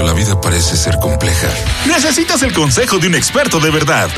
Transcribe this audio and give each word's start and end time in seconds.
Cuando 0.00 0.14
la 0.14 0.18
vida 0.18 0.40
parece 0.40 0.78
ser 0.78 0.98
compleja, 0.98 1.46
necesitas 1.86 2.42
el 2.42 2.54
consejo 2.54 2.98
de 2.98 3.08
un 3.08 3.14
experto 3.14 3.60
de 3.60 3.70
verdad. 3.70 4.08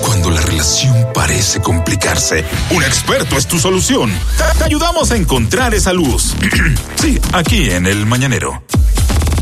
Cuando 0.00 0.30
la 0.30 0.40
relación 0.40 1.08
parece 1.12 1.60
complicarse, 1.60 2.42
un 2.70 2.82
experto 2.82 3.36
es 3.36 3.46
tu 3.46 3.58
solución. 3.58 4.10
Te 4.56 4.64
ayudamos 4.64 5.10
a 5.10 5.16
encontrar 5.16 5.74
esa 5.74 5.92
luz. 5.92 6.34
sí, 6.94 7.20
aquí 7.34 7.68
en 7.68 7.86
el 7.86 8.06
Mañanero. 8.06 8.62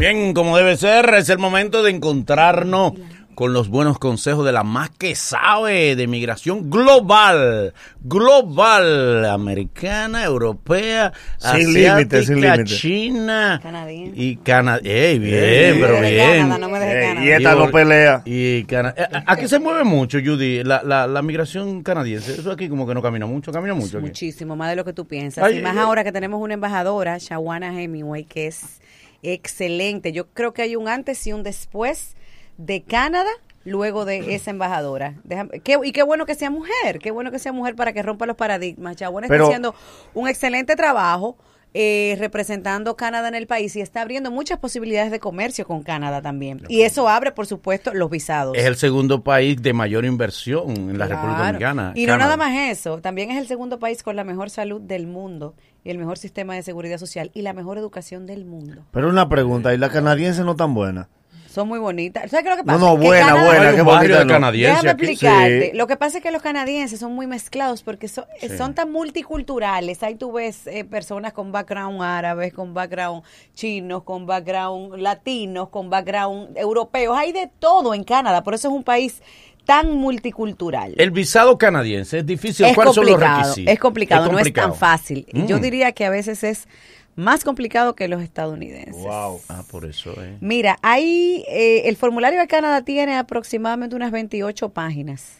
Bien, 0.00 0.34
como 0.34 0.56
debe 0.56 0.76
ser, 0.76 1.14
es 1.14 1.28
el 1.28 1.38
momento 1.38 1.84
de 1.84 1.92
encontrarnos 1.92 2.94
con 3.34 3.52
los 3.52 3.68
buenos 3.68 3.98
consejos 3.98 4.44
de 4.46 4.52
la 4.52 4.62
más 4.64 4.90
que 4.90 5.14
sabe 5.14 5.96
de 5.96 6.06
migración 6.06 6.70
global, 6.70 7.74
global, 8.02 9.24
americana, 9.26 10.24
europea, 10.24 11.12
Sin 11.38 11.72
límites, 11.74 12.26
sin 12.26 12.36
asiática, 12.38 12.56
límites. 12.56 12.78
China 12.78 13.60
Canadiense. 13.62 14.20
y 14.22 14.36
Canadá. 14.36 14.80
Ey, 14.84 15.18
bien, 15.18 15.34
Ey, 15.44 15.78
pero 15.80 16.00
bien. 16.00 16.48
Canadá, 16.48 16.58
no 16.58 16.76
Eh, 16.76 17.00
Canadá. 17.00 17.24
y 17.24 17.30
esta 17.30 17.54
no 17.54 17.70
pelea. 17.70 18.22
Y 18.24 18.64
Cana- 18.64 18.94
eh, 18.96 19.06
aquí 19.26 19.48
se 19.48 19.58
mueve 19.58 19.84
mucho, 19.84 20.18
Judy, 20.24 20.62
la, 20.64 20.82
la, 20.84 21.06
la 21.06 21.22
migración 21.22 21.82
canadiense. 21.82 22.32
Eso 22.32 22.50
aquí 22.52 22.68
como 22.68 22.86
que 22.86 22.94
no 22.94 23.02
camina 23.02 23.26
mucho, 23.26 23.52
camina 23.52 23.74
mucho. 23.74 23.98
aquí. 23.98 24.06
Muchísimo, 24.06 24.56
más 24.56 24.70
de 24.70 24.76
lo 24.76 24.84
que 24.84 24.92
tú 24.92 25.06
piensas. 25.06 25.44
Ay, 25.44 25.58
y 25.58 25.62
más 25.62 25.72
ay, 25.72 25.78
ahora 25.78 26.04
que 26.04 26.12
tenemos 26.12 26.40
una 26.40 26.54
embajadora, 26.54 27.18
Shawana 27.18 27.80
Hemingway, 27.80 28.24
que 28.24 28.46
es 28.48 28.80
excelente. 29.22 30.12
Yo 30.12 30.26
creo 30.28 30.52
que 30.52 30.62
hay 30.62 30.76
un 30.76 30.88
antes 30.88 31.26
y 31.26 31.32
un 31.32 31.42
después 31.42 32.14
de 32.58 32.82
Canadá 32.82 33.30
luego 33.64 34.04
de 34.04 34.34
esa 34.34 34.50
embajadora. 34.50 35.14
Déjame- 35.24 35.60
qué- 35.62 35.78
y 35.84 35.92
qué 35.92 36.02
bueno 36.02 36.26
que 36.26 36.34
sea 36.34 36.50
mujer, 36.50 36.98
qué 37.00 37.10
bueno 37.10 37.30
que 37.30 37.38
sea 37.38 37.52
mujer 37.52 37.74
para 37.76 37.92
que 37.92 38.02
rompa 38.02 38.26
los 38.26 38.36
paradigmas. 38.36 38.96
Pero- 38.98 39.22
está 39.24 39.42
haciendo 39.44 39.74
un 40.14 40.28
excelente 40.28 40.76
trabajo. 40.76 41.36
eh, 41.76 42.14
representando 42.20 42.94
Canadá 42.94 43.26
en 43.26 43.34
el 43.34 43.48
país 43.48 43.74
y 43.74 43.80
está 43.80 44.02
abriendo 44.02 44.30
muchas 44.30 44.60
posibilidades 44.60 45.10
de 45.10 45.18
comercio 45.18 45.66
con 45.66 45.82
Canadá 45.82 46.22
también. 46.22 46.60
Y 46.68 46.82
eso 46.82 47.08
abre, 47.08 47.32
por 47.32 47.46
supuesto, 47.48 47.92
los 47.92 48.08
visados. 48.10 48.56
Es 48.56 48.64
el 48.64 48.76
segundo 48.76 49.24
país 49.24 49.60
de 49.60 49.72
mayor 49.72 50.04
inversión 50.04 50.70
en 50.70 50.96
la 50.98 51.08
República 51.08 51.34
Claro. 51.36 51.58
Dominicana. 51.58 51.92
Y 51.96 52.06
no 52.06 52.16
nada 52.16 52.36
más 52.36 52.56
eso, 52.70 53.00
también 53.00 53.32
es 53.32 53.38
el 53.38 53.48
segundo 53.48 53.80
país 53.80 54.04
con 54.04 54.14
la 54.14 54.22
mejor 54.22 54.50
salud 54.50 54.80
del 54.80 55.08
mundo 55.08 55.56
y 55.82 55.90
el 55.90 55.98
mejor 55.98 56.16
sistema 56.16 56.54
de 56.54 56.62
seguridad 56.62 56.98
social 56.98 57.32
y 57.34 57.42
la 57.42 57.52
mejor 57.54 57.76
educación 57.76 58.24
del 58.24 58.44
mundo. 58.44 58.84
Pero 58.92 59.08
una 59.08 59.28
pregunta, 59.28 59.74
¿y 59.74 59.76
la 59.78 59.90
canadiense 59.90 60.44
no 60.44 60.54
tan 60.54 60.74
buena? 60.74 61.08
Son 61.54 61.68
muy 61.68 61.78
bonitas. 61.78 62.30
¿Sabes 62.30 62.44
qué 62.44 62.50
es 62.50 62.56
lo 62.58 62.62
que 62.64 62.66
No, 62.70 62.78
pasa? 62.78 62.84
no, 62.90 62.98
Que 63.00 63.06
buena, 63.06 63.26
Canadá- 63.28 63.46
buena, 63.46 63.74
qué 63.76 63.82
bonita. 63.82 64.18
de 64.18 64.24
no. 64.24 64.32
canadiense 64.32 64.70
Déjame 64.82 64.90
explicarte. 64.90 65.70
Sí. 65.70 65.76
Lo 65.76 65.86
que 65.86 65.96
pasa 65.96 66.16
es 66.18 66.22
que 66.24 66.30
los 66.32 66.42
canadienses 66.42 66.98
son 66.98 67.12
muy 67.14 67.26
mezclados 67.28 67.82
porque 67.84 68.08
son, 68.08 68.24
son 68.58 68.74
tan 68.74 68.90
multiculturales. 68.90 70.02
Ahí 70.02 70.16
tú 70.16 70.32
ves 70.32 70.66
eh, 70.66 70.84
personas 70.84 71.32
con 71.32 71.52
background 71.52 72.02
árabes, 72.02 72.52
con 72.52 72.74
background 72.74 73.22
chinos, 73.54 74.02
con 74.02 74.26
background 74.26 74.96
latinos, 74.98 75.68
con 75.68 75.90
background 75.90 76.56
europeos. 76.58 77.16
Hay 77.16 77.32
de 77.32 77.48
todo 77.58 77.94
en 77.94 78.04
Canadá. 78.04 78.42
Por 78.42 78.54
eso 78.54 78.68
es 78.68 78.74
un 78.74 78.82
país 78.84 79.22
tan 79.64 79.92
multicultural. 79.96 80.94
El 80.98 81.10
visado 81.10 81.56
canadiense 81.56 82.18
es 82.18 82.26
difícil. 82.26 82.66
es 82.66 82.74
¿Cuáles 82.74 82.94
son 82.94 83.06
los 83.06 83.18
requisitos? 83.18 83.72
es 83.72 83.78
complicado, 83.78 84.30
no 84.30 84.38
es 84.38 84.52
tan 84.52 84.74
fácil. 84.74 85.26
Mm. 85.32 85.46
Yo 85.46 85.58
diría 85.58 85.92
que 85.92 86.04
a 86.04 86.10
veces 86.10 86.44
es 86.44 86.68
más 87.16 87.44
complicado 87.44 87.94
que 87.94 88.08
los 88.08 88.22
estadounidenses. 88.22 88.94
Wow. 89.02 89.40
Ah, 89.48 89.62
por 89.70 89.84
eso, 89.84 90.12
eh. 90.22 90.36
Mira, 90.40 90.78
hay 90.82 91.44
eh, 91.48 91.82
el 91.86 91.96
formulario 91.96 92.40
de 92.40 92.46
Canadá 92.46 92.82
tiene 92.82 93.16
aproximadamente 93.16 93.94
unas 93.96 94.10
28 94.10 94.70
páginas. 94.70 95.38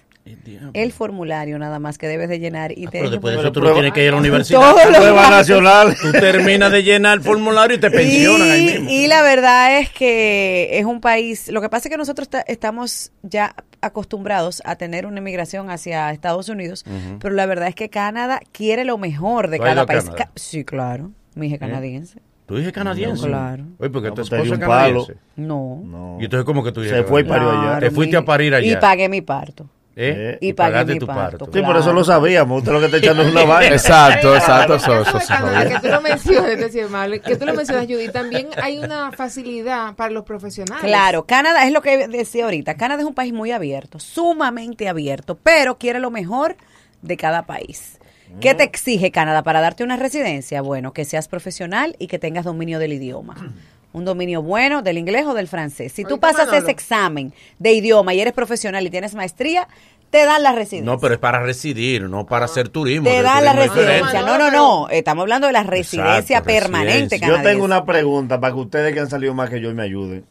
El 0.72 0.91
formulario 0.92 1.58
nada 1.58 1.78
más 1.78 1.98
que 1.98 2.08
debes 2.08 2.31
de 2.31 2.39
llenar 2.39 2.72
y 2.72 2.86
Ah, 2.86 2.91
te 2.91 2.98
pero 2.98 3.11
después 3.11 3.34
de 3.34 3.41
eso 3.41 3.53
tú 3.53 3.61
prueba- 3.61 3.75
no 3.77 3.81
tienes 3.83 3.92
que 3.92 4.03
ir 4.05 4.08
a 4.08 4.12
la 4.12 4.16
universidad. 4.20 4.58
Todo 4.61 4.91
lo 4.91 4.97
Prueba 4.97 5.28
nacional. 5.31 5.97
Tú 6.00 6.12
terminas 6.12 6.72
de 6.72 6.83
llenar 6.83 7.19
el 7.19 7.22
formulario 7.25 7.77
y 7.77 7.81
te 7.81 7.91
pensionan 7.91 8.50
ahí 8.50 8.64
mismo. 8.64 8.88
Y, 8.91 9.05
y 9.05 9.06
la 9.06 9.20
verdad 9.20 9.78
es 9.81 9.91
que 9.91 10.78
es 10.78 10.86
un 10.86 11.03
país, 11.03 11.48
lo 11.50 11.61
que 11.61 11.69
pasa 11.69 11.88
es 11.88 11.92
que 11.92 11.98
nosotros 11.98 12.31
ta- 12.31 12.41
estamos 12.47 13.12
ya 13.22 13.55
acostumbrados 13.83 14.62
a 14.64 14.77
tener 14.77 15.05
una 15.05 15.19
inmigración 15.19 15.69
hacia 15.69 16.10
Estados 16.10 16.48
Unidos, 16.48 16.87
pero 17.21 17.34
la 17.34 17.44
verdad 17.44 17.69
es 17.69 17.75
que 17.75 17.91
Canadá 17.91 18.41
quiere 18.50 18.87
lo 18.87 18.97
mejor 18.97 19.50
de 19.50 19.59
¿Tú 19.59 19.65
has 19.65 19.75
ido 19.75 19.75
cada 19.75 19.87
país. 19.87 20.04
Canadá? 20.04 20.31
Sí, 20.37 20.65
claro, 20.65 21.10
mi 21.34 21.47
hija 21.49 21.59
canadiense. 21.59 22.21
Tú 22.47 22.56
dices 22.56 22.72
canadiense. 22.72 23.27
Claro. 23.27 23.65
Oye, 23.78 23.91
porque 23.91 24.09
No, 24.09 24.15
tu 24.15 24.22
pues 24.28 24.31
un 24.33 24.39
es 24.55 24.59
palo. 24.59 24.59
canadiense. 25.06 25.15
No. 25.37 25.81
No. 25.84 26.17
Y 26.21 26.25
entonces, 26.25 26.45
¿cómo 26.45 26.62
que 26.62 26.72
tú 26.72 26.81
Se 26.83 26.89
dices 26.89 27.06
fue 27.06 27.22
y 27.22 27.25
parió 27.25 27.50
allá. 27.50 27.81
Te 27.81 27.91
fuiste 27.91 28.17
mi- 28.17 28.22
a 28.22 28.25
parir 28.27 28.55
allá. 28.55 28.71
Y 28.72 28.77
pagué 28.77 29.09
mi 29.09 29.21
parto. 29.22 29.67
¿Eh? 29.97 30.39
Y 30.41 30.53
pagué 30.55 30.72
pagaste 30.72 30.93
mi 30.95 30.99
tu 30.99 31.06
parto. 31.06 31.39
parto. 31.39 31.45
Sí, 31.56 31.62
pero 31.65 31.78
eso 31.78 31.93
lo 31.93 32.03
sabíamos. 32.05 32.59
Usted 32.59 32.72
lo 32.72 32.81
que 32.81 32.87
está 32.87 32.99
echando 32.99 33.22
es 33.22 33.31
una 33.33 33.45
vaina. 33.47 33.75
Exacto, 33.77 34.34
exacto, 34.34 34.75
eso, 34.75 35.00
eso, 35.03 35.21
se 35.21 35.27
que 35.28 35.78
tú 35.81 35.89
lo 35.89 36.00
mencionas, 36.03 37.21
que 37.21 37.37
tú 37.37 37.47
lo 37.47 37.55
mencionas, 37.55 37.87
Judy, 37.87 38.09
también 38.09 38.49
hay 38.61 38.78
una 38.78 39.12
facilidad 39.12 39.95
para 39.95 40.11
los 40.11 40.25
profesionales. 40.25 40.84
Claro, 40.84 41.27
Canadá 41.27 41.65
es 41.65 41.72
lo 41.72 41.81
que 41.81 42.09
decía 42.09 42.45
ahorita. 42.45 42.75
Canadá 42.75 43.03
es 43.03 43.06
un 43.06 43.15
país 43.15 43.33
muy 43.33 43.53
abierto, 43.53 44.01
sumamente 44.01 44.89
abierto, 44.89 45.39
pero 45.41 45.78
quiere 45.78 46.01
lo 46.01 46.11
mejor 46.11 46.56
de 47.01 47.16
cada 47.16 47.43
país. 47.47 47.99
¿Qué 48.41 48.55
te 48.55 48.65
exige 48.65 49.11
Canadá 49.11 49.43
para 49.43 49.61
darte 49.61 49.84
una 49.84 49.97
residencia? 49.97 50.62
Bueno, 50.62 50.93
que 50.93 51.05
seas 51.05 51.28
profesional 51.28 51.97
y 51.99 52.06
que 52.06 52.19
tengas 52.19 52.45
dominio 52.45 52.78
del 52.78 52.93
idioma. 52.93 53.37
Un 53.93 54.05
dominio 54.05 54.43
bueno 54.43 54.83
del 54.83 54.99
inglés 54.99 55.25
o 55.25 55.34
del 55.34 55.47
francés. 55.47 55.93
Si 55.93 56.05
tú 56.05 56.19
pasas 56.19 56.47
Manolo. 56.47 56.59
ese 56.59 56.72
examen 56.72 57.33
de 57.61 57.72
idioma 57.75 58.12
y 58.12 58.21
eres 58.21 58.33
profesional 58.33 58.84
y 58.84 58.91
tienes 58.91 59.15
maestría, 59.15 59.69
te 60.11 60.25
dan 60.25 60.43
la 60.43 60.50
residencia. 60.50 60.93
No, 60.93 60.99
pero 60.99 61.15
es 61.15 61.21
para 61.21 61.41
residir, 61.41 62.03
no 62.09 62.27
para 62.27 62.47
hacer 62.47 62.71
turismo. 62.71 63.09
te 63.09 63.22
dan 63.22 63.45
la 63.45 63.53
residencia. 63.53 64.22
No, 64.22 64.37
no, 64.37 64.51
no. 64.51 64.89
Estamos 64.89 65.22
hablando 65.22 65.47
de 65.47 65.53
la 65.53 65.62
residencia 65.62 66.39
Exacto, 66.39 66.45
permanente 66.45 67.16
residencia. 67.16 67.28
Yo 67.28 67.43
tengo 67.43 67.65
una 67.65 67.84
pregunta 67.84 68.41
para 68.41 68.53
que 68.53 68.61
ustedes 68.61 68.95
que 68.95 69.01
han 69.01 69.11
salido 69.11 69.33
más 69.33 69.49
que 69.49 69.61
yo 69.61 69.72
me 69.75 69.83
ayuden. 69.83 70.25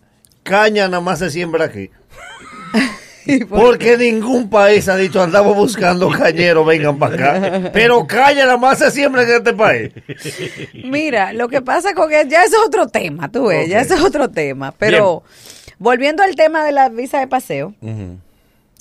Caña 0.43 0.89
nada 0.89 1.01
más 1.01 1.19
se 1.19 1.29
siembra 1.29 1.65
aquí. 1.65 1.89
Porque 3.49 3.97
ningún 3.97 4.49
país 4.49 4.87
ha 4.89 4.97
dicho 4.97 5.21
andamos 5.21 5.55
buscando 5.55 6.09
cañeros, 6.09 6.65
vengan 6.65 6.97
para 6.97 7.15
acá. 7.15 7.71
Pero 7.73 8.05
caña 8.07 8.45
nada 8.45 8.57
más 8.57 8.79
se 8.79 8.91
siembra 8.91 9.23
en 9.23 9.29
este 9.29 9.53
país. 9.53 9.91
Mira, 10.83 11.33
lo 11.33 11.47
que 11.47 11.61
pasa 11.61 11.93
con 11.93 12.09
que 12.09 12.25
ya 12.27 12.43
eso 12.43 12.57
es 12.61 12.67
otro 12.67 12.87
tema, 12.87 13.31
tú 13.31 13.47
ves, 13.47 13.69
ya 13.69 13.79
Ok. 13.79 13.85
eso 13.85 13.95
es 13.95 14.01
otro 14.01 14.29
tema. 14.29 14.73
Pero 14.77 15.23
volviendo 15.79 16.23
al 16.23 16.35
tema 16.35 16.63
de 16.63 16.71
la 16.71 16.89
visa 16.89 17.19
de 17.19 17.27
paseo 17.27 17.73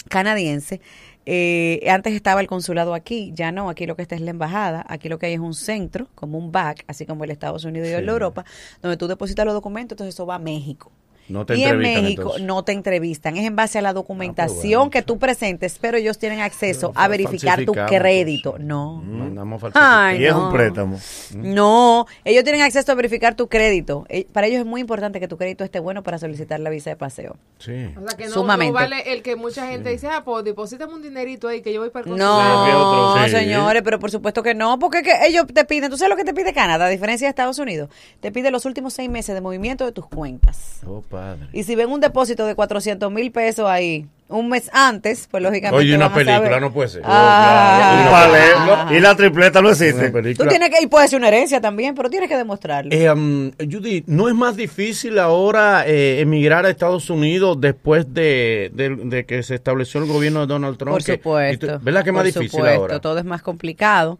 canadiense, 0.08 0.80
eh, 1.24 1.84
antes 1.88 2.12
estaba 2.14 2.40
el 2.40 2.48
consulado 2.48 2.94
aquí, 2.94 3.30
ya 3.34 3.52
no, 3.52 3.70
aquí 3.70 3.86
lo 3.86 3.94
que 3.94 4.02
está 4.02 4.14
es 4.16 4.20
la 4.20 4.30
embajada, 4.30 4.84
aquí 4.88 5.08
lo 5.08 5.18
que 5.18 5.26
hay 5.26 5.34
es 5.34 5.40
un 5.40 5.54
centro, 5.54 6.08
como 6.14 6.36
un 6.36 6.50
back, 6.50 6.84
así 6.88 7.06
como 7.06 7.24
el 7.24 7.30
Estados 7.30 7.64
Unidos 7.64 7.88
y 7.88 7.92
el 7.92 8.06
de 8.06 8.12
Europa, 8.12 8.44
donde 8.82 8.96
tú 8.96 9.06
depositas 9.06 9.44
los 9.46 9.54
documentos, 9.54 9.94
entonces 9.94 10.14
eso 10.14 10.26
va 10.26 10.34
a 10.34 10.38
México. 10.40 10.90
No 11.28 11.46
te 11.46 11.56
y 11.56 11.62
en 11.62 11.70
entrevistan, 11.70 12.02
México 12.02 12.22
entonces. 12.22 12.42
no 12.46 12.64
te 12.64 12.72
entrevistan, 12.72 13.36
es 13.36 13.46
en 13.46 13.56
base 13.56 13.78
a 13.78 13.82
la 13.82 13.92
documentación 13.92 14.80
bueno, 14.80 14.90
que 14.90 15.02
tú 15.02 15.18
presentes, 15.18 15.78
pero 15.80 15.96
ellos 15.96 16.18
tienen 16.18 16.40
acceso 16.40 16.92
a 16.94 17.08
verificar 17.08 17.64
tu 17.64 17.72
crédito. 17.72 18.52
pues. 18.52 18.64
No. 18.64 18.96
Mandamos 19.04 19.62
Ay, 19.74 20.20
Y 20.22 20.26
es 20.26 20.32
no. 20.34 20.46
un 20.48 20.52
préstamo. 20.52 20.98
No, 21.34 22.06
ellos 22.24 22.44
tienen 22.44 22.62
acceso 22.62 22.92
a 22.92 22.94
verificar 22.94 23.34
tu 23.34 23.48
crédito. 23.48 24.04
Eh, 24.08 24.26
Para 24.32 24.46
ellos 24.48 24.60
es 24.60 24.66
muy 24.66 24.80
importante 24.80 25.20
que 25.20 25.28
tu 25.28 25.36
crédito 25.36 25.64
esté 25.64 25.78
bueno 25.80 26.02
para 26.02 26.18
solicitar 26.18 26.60
la 26.60 26.70
visa 26.70 26.90
de 26.90 26.96
paseo. 26.96 27.36
Sí. 27.58 27.72
O 27.96 28.06
sea, 28.08 28.16
que 28.16 28.26
no, 28.26 28.32
Sumamente. 28.32 28.72
no 28.72 28.78
vale 28.78 29.12
el 29.12 29.22
que 29.22 29.36
mucha 29.36 29.66
gente 29.68 29.90
dice, 29.90 30.08
ah, 30.08 30.22
pues 30.24 30.44
deposítame 30.44 30.92
un 30.92 31.02
dinerito 31.02 31.48
ahí 31.48 31.62
que 31.62 31.72
yo 31.72 31.80
voy 31.80 31.90
para 31.90 32.08
el 32.10 32.16
No, 32.16 33.24
sí. 33.24 33.30
señores, 33.30 33.82
pero 33.82 33.98
por 33.98 34.10
supuesto 34.10 34.42
que 34.42 34.54
no, 34.54 34.78
porque 34.78 35.02
que 35.02 35.12
ellos 35.26 35.46
te 35.52 35.64
piden, 35.64 35.90
¿tú 35.90 35.96
sabes 35.96 36.10
lo 36.10 36.16
que 36.16 36.24
te 36.24 36.34
pide 36.34 36.52
Canadá? 36.52 36.86
A 36.86 36.88
diferencia 36.88 37.26
de 37.26 37.30
Estados 37.30 37.58
Unidos, 37.58 37.88
te 38.20 38.32
pide 38.32 38.50
los 38.50 38.64
últimos 38.64 38.92
seis 38.92 39.08
meses 39.08 39.34
de 39.34 39.40
movimiento 39.40 39.84
de 39.84 39.92
tus 39.92 40.06
cuentas. 40.06 40.80
Oh, 40.86 41.02
padre. 41.12 41.46
Y 41.52 41.62
si 41.62 41.76
ven 41.76 41.90
un 41.90 42.00
depósito 42.00 42.44
de 42.46 42.54
400 42.56 43.12
mil 43.12 43.30
pesos 43.30 43.66
ahí 43.68 44.06
un 44.28 44.48
mes 44.48 44.70
antes, 44.72 45.28
pues 45.30 45.42
lógicamente. 45.42 45.76
Oye, 45.78 45.94
una 45.94 46.12
película 46.12 46.58
no 46.58 46.72
puede 46.72 46.88
ser. 46.88 47.02
Ah. 47.04 48.02
Un 48.06 48.10
palé. 48.10 48.96
Y 48.96 49.00
la 49.00 49.14
tripleta 49.14 49.60
no 49.60 49.68
existe. 49.68 50.10
Tú 50.34 50.46
tienes 50.46 50.70
que, 50.70 50.82
y 50.82 50.86
puede 50.86 51.06
ser 51.06 51.18
una 51.18 51.28
herencia 51.28 51.60
también, 51.60 51.94
pero 51.94 52.08
tienes 52.08 52.30
que 52.30 52.36
demostrarlo. 52.38 52.90
Eh, 52.94 53.10
um, 53.12 53.50
Judy, 53.58 54.04
¿no 54.06 54.28
es 54.28 54.34
más 54.34 54.56
difícil 54.56 55.18
ahora 55.18 55.84
eh, 55.86 56.20
emigrar 56.20 56.64
a 56.64 56.70
Estados 56.70 57.10
Unidos 57.10 57.60
después 57.60 58.14
de, 58.14 58.70
de- 58.74 58.96
de 58.96 59.26
que 59.26 59.42
se 59.42 59.54
estableció 59.54 60.00
el 60.00 60.06
gobierno 60.08 60.40
de 60.40 60.46
Donald 60.46 60.78
Trump? 60.78 60.92
Por 60.94 61.04
Que- 61.04 61.12
supuesto. 61.16 61.78
¿Verdad 61.82 62.02
que 62.02 62.08
es 62.10 62.14
más 62.14 62.22
por 62.22 62.32
difícil 62.32 62.50
supuesto, 62.50 62.80
ahora? 62.80 63.00
Todo 63.00 63.18
es 63.18 63.24
más 63.26 63.42
complicado. 63.42 64.18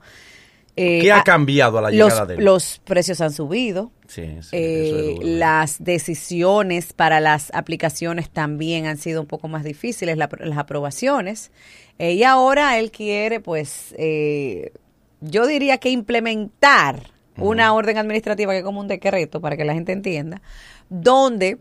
Eh, 0.75 1.01
¿Qué 1.03 1.13
ha 1.13 1.19
ah, 1.19 1.25
cambiado 1.25 1.79
a 1.79 1.83
la 1.83 1.91
los, 1.91 1.97
llegada 2.13 2.27
de 2.27 2.35
él? 2.37 2.45
los 2.45 2.81
precios 2.85 3.21
han 3.21 3.33
subido. 3.33 3.91
Sí, 4.07 4.23
sí, 4.43 4.57
Eh, 4.57 4.83
eso 4.87 4.99
es 4.99 5.07
duro. 5.17 5.21
las 5.23 5.85
decisiones 5.85 6.93
para 6.95 7.21
las 7.21 7.51
aplicaciones 7.55 8.31
también 8.31 8.87
han 8.87 8.97
sido 8.97 9.21
un 9.21 9.27
poco 9.27 9.49
más 9.49 9.65
difíciles, 9.65 10.17
la- 10.17 10.31
las 10.41 10.59
aprobaciones. 10.59 11.51
Eh, 11.99 12.13
y 12.15 12.25
ahora 12.25 12.79
él 12.79 12.91
quiere, 12.91 13.41
pues, 13.41 13.95
eh, 13.99 14.73
yo 15.21 15.47
diría 15.47 15.79
que 15.79 15.91
implementar 15.91 17.11
una 17.37 17.73
orden 17.75 17.97
administrativa 17.99 18.53
que 18.53 18.59
es 18.59 18.65
como 18.65 18.81
un 18.81 18.89
decreto, 18.89 19.41
para 19.41 19.57
que 19.57 19.65
la 19.65 19.73
gente 19.75 19.93
entienda, 19.93 20.43
donde 20.91 21.59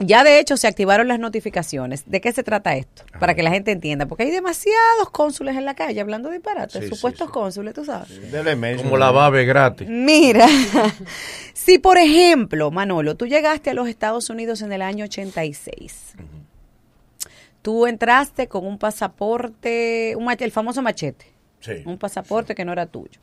Ya 0.00 0.22
de 0.22 0.38
hecho 0.38 0.56
se 0.56 0.68
activaron 0.68 1.08
las 1.08 1.18
notificaciones. 1.18 2.04
¿De 2.08 2.20
qué 2.20 2.32
se 2.32 2.44
trata 2.44 2.76
esto? 2.76 3.02
Para 3.18 3.34
que 3.34 3.42
la 3.42 3.50
gente 3.50 3.72
entienda, 3.72 4.06
porque 4.06 4.22
hay 4.22 4.30
demasiados 4.30 5.10
cónsules 5.10 5.56
en 5.56 5.64
la 5.64 5.74
calle 5.74 6.00
hablando 6.00 6.30
disparates, 6.30 6.80
Sí, 6.84 6.88
sí, 6.88 6.94
supuestos 6.94 7.26
sí. 7.26 7.32
cónsules, 7.32 7.74
tú 7.74 7.84
sabes. 7.84 8.08
Como 8.84 8.96
la 8.96 9.10
bave 9.10 9.44
gratis. 9.44 9.88
Mira, 9.88 10.46
si 11.52 11.78
por 11.78 11.98
ejemplo, 11.98 12.70
Manolo, 12.70 13.16
tú 13.16 13.26
llegaste 13.26 13.70
a 13.70 13.74
los 13.74 13.88
Estados 13.88 14.30
Unidos 14.30 14.62
en 14.62 14.72
el 14.72 14.82
año 14.82 15.04
86, 15.06 16.14
tú 17.62 17.86
entraste 17.86 18.46
con 18.48 18.66
un 18.66 18.78
pasaporte, 18.78 20.14
un 20.16 20.26
mach- 20.26 20.40
el 20.42 20.52
famoso 20.52 20.80
machete, 20.80 21.26
Sí. 21.60 21.82
un 21.86 21.98
pasaporte 21.98 22.54
que 22.54 22.64
no 22.64 22.72
era 22.72 22.86
tuyo. 22.86 23.20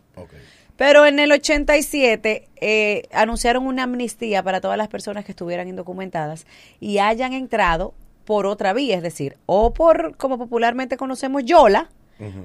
Pero 0.77 1.05
en 1.05 1.19
el 1.19 1.31
87 1.31 2.49
eh, 2.57 3.03
anunciaron 3.13 3.65
una 3.65 3.83
amnistía 3.83 4.43
para 4.43 4.59
todas 4.59 4.77
las 4.77 4.89
personas 4.89 5.23
que 5.23 5.31
estuvieran 5.31 5.67
indocumentadas 5.69 6.45
y 6.81 6.97
hayan 6.97 7.31
entrado 7.33 7.93
por 8.25 8.45
otra 8.45 8.73
vía, 8.73 8.97
es 8.97 9.03
decir, 9.03 9.37
o 9.45 9.73
por, 9.73 10.17
como 10.17 10.37
popularmente 10.37 10.97
conocemos, 10.97 11.43
Yola, 11.45 11.89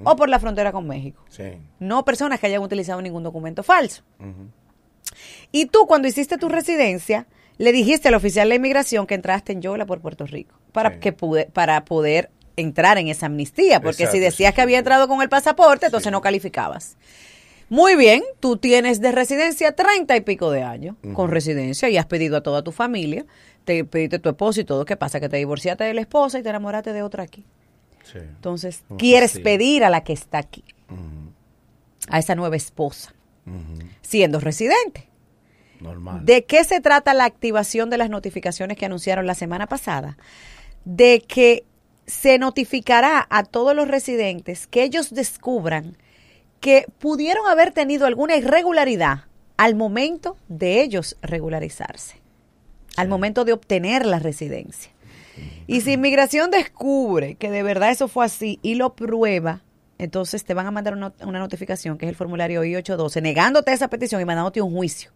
o 0.04 0.14
por 0.16 0.28
la 0.28 0.38
frontera 0.38 0.72
con 0.72 0.86
México. 0.86 1.24
Sí. 1.28 1.44
No 1.78 2.04
personas 2.04 2.38
que 2.40 2.46
hayan 2.48 2.62
utilizado 2.62 3.00
ningún 3.02 3.22
documento 3.22 3.62
falso. 3.62 4.02
Y 5.52 5.66
tú 5.66 5.86
cuando 5.86 6.06
hiciste 6.08 6.38
tu 6.38 6.48
residencia, 6.48 7.26
le 7.58 7.72
dijiste 7.72 8.08
al 8.08 8.14
oficial 8.14 8.48
de 8.48 8.54
inmigración 8.56 9.06
que 9.06 9.14
entraste 9.14 9.52
en 9.52 9.60
Yola 9.62 9.86
por 9.86 10.00
Puerto 10.00 10.26
Rico 10.26 10.54
para 10.72 10.92
Sí. 10.94 11.00
que 11.00 11.12
pude, 11.12 11.46
para 11.46 11.84
poder 11.84 12.30
entrar 12.60 12.98
en 12.98 13.08
esa 13.08 13.26
amnistía, 13.26 13.80
porque 13.80 14.04
Exacto, 14.04 14.16
si 14.16 14.18
decías 14.20 14.50
sí, 14.50 14.54
que 14.54 14.60
había 14.60 14.78
entrado 14.78 15.08
con 15.08 15.22
el 15.22 15.28
pasaporte, 15.28 15.86
entonces 15.86 16.10
no 16.12 16.20
calificabas. 16.20 16.96
Muy 17.68 17.94
bien, 17.94 18.22
tú 18.40 18.56
tienes 18.56 19.00
de 19.00 19.12
residencia 19.12 19.76
treinta 19.76 20.16
y 20.16 20.22
pico 20.22 20.50
de 20.50 20.64
años 20.64 20.96
con 21.14 21.30
residencia 21.30 21.88
y 21.88 21.96
has 21.96 22.06
pedido 22.06 22.36
a 22.36 22.42
toda 22.42 22.64
tu 22.64 22.72
familia, 22.72 23.26
te 23.64 23.84
pediste 23.84 24.18
tu 24.18 24.28
esposo 24.28 24.60
y 24.60 24.64
todo. 24.64 24.84
¿Qué 24.84 24.96
pasa? 24.96 25.20
Que 25.20 25.28
te 25.28 25.36
divorciaste 25.36 25.84
de 25.84 25.94
la 25.94 26.00
esposa 26.00 26.40
y 26.40 26.42
te 26.42 26.48
enamoraste 26.48 26.92
de 26.92 27.02
otra 27.02 27.22
aquí. 27.22 27.44
Sí. 28.02 28.18
Entonces, 28.18 28.82
quieres 28.98 29.38
pedir 29.38 29.84
a 29.84 29.90
la 29.90 30.02
que 30.02 30.12
está 30.12 30.38
aquí, 30.38 30.64
a 32.08 32.18
esa 32.18 32.34
nueva 32.34 32.56
esposa, 32.56 33.14
siendo 34.02 34.40
residente. 34.40 35.08
Normal. 35.78 36.24
¿De 36.24 36.44
qué 36.44 36.64
se 36.64 36.80
trata 36.80 37.14
la 37.14 37.24
activación 37.24 37.88
de 37.88 37.98
las 37.98 38.10
notificaciones 38.10 38.76
que 38.76 38.86
anunciaron 38.86 39.26
la 39.26 39.34
semana 39.34 39.68
pasada? 39.68 40.18
De 40.84 41.22
que 41.26 41.64
se 42.10 42.38
notificará 42.38 43.26
a 43.30 43.44
todos 43.44 43.74
los 43.74 43.88
residentes 43.88 44.66
que 44.66 44.82
ellos 44.82 45.14
descubran 45.14 45.96
que 46.60 46.84
pudieron 46.98 47.46
haber 47.46 47.72
tenido 47.72 48.06
alguna 48.06 48.36
irregularidad 48.36 49.24
al 49.56 49.76
momento 49.76 50.36
de 50.48 50.82
ellos 50.82 51.16
regularizarse, 51.22 52.20
al 52.96 53.08
momento 53.08 53.44
de 53.44 53.52
obtener 53.52 54.04
la 54.04 54.18
residencia. 54.18 54.90
Y 55.66 55.82
si 55.82 55.92
inmigración 55.92 56.50
descubre 56.50 57.36
que 57.36 57.50
de 57.50 57.62
verdad 57.62 57.90
eso 57.90 58.08
fue 58.08 58.26
así 58.26 58.58
y 58.62 58.74
lo 58.74 58.94
prueba, 58.94 59.62
entonces 59.96 60.44
te 60.44 60.54
van 60.54 60.66
a 60.66 60.70
mandar 60.70 60.94
una, 60.94 61.12
una 61.24 61.38
notificación, 61.38 61.96
que 61.96 62.06
es 62.06 62.10
el 62.10 62.16
formulario 62.16 62.64
I-812, 62.64 63.22
negándote 63.22 63.72
esa 63.72 63.88
petición 63.88 64.20
y 64.20 64.24
mandándote 64.24 64.60
un 64.60 64.74
juicio 64.74 65.12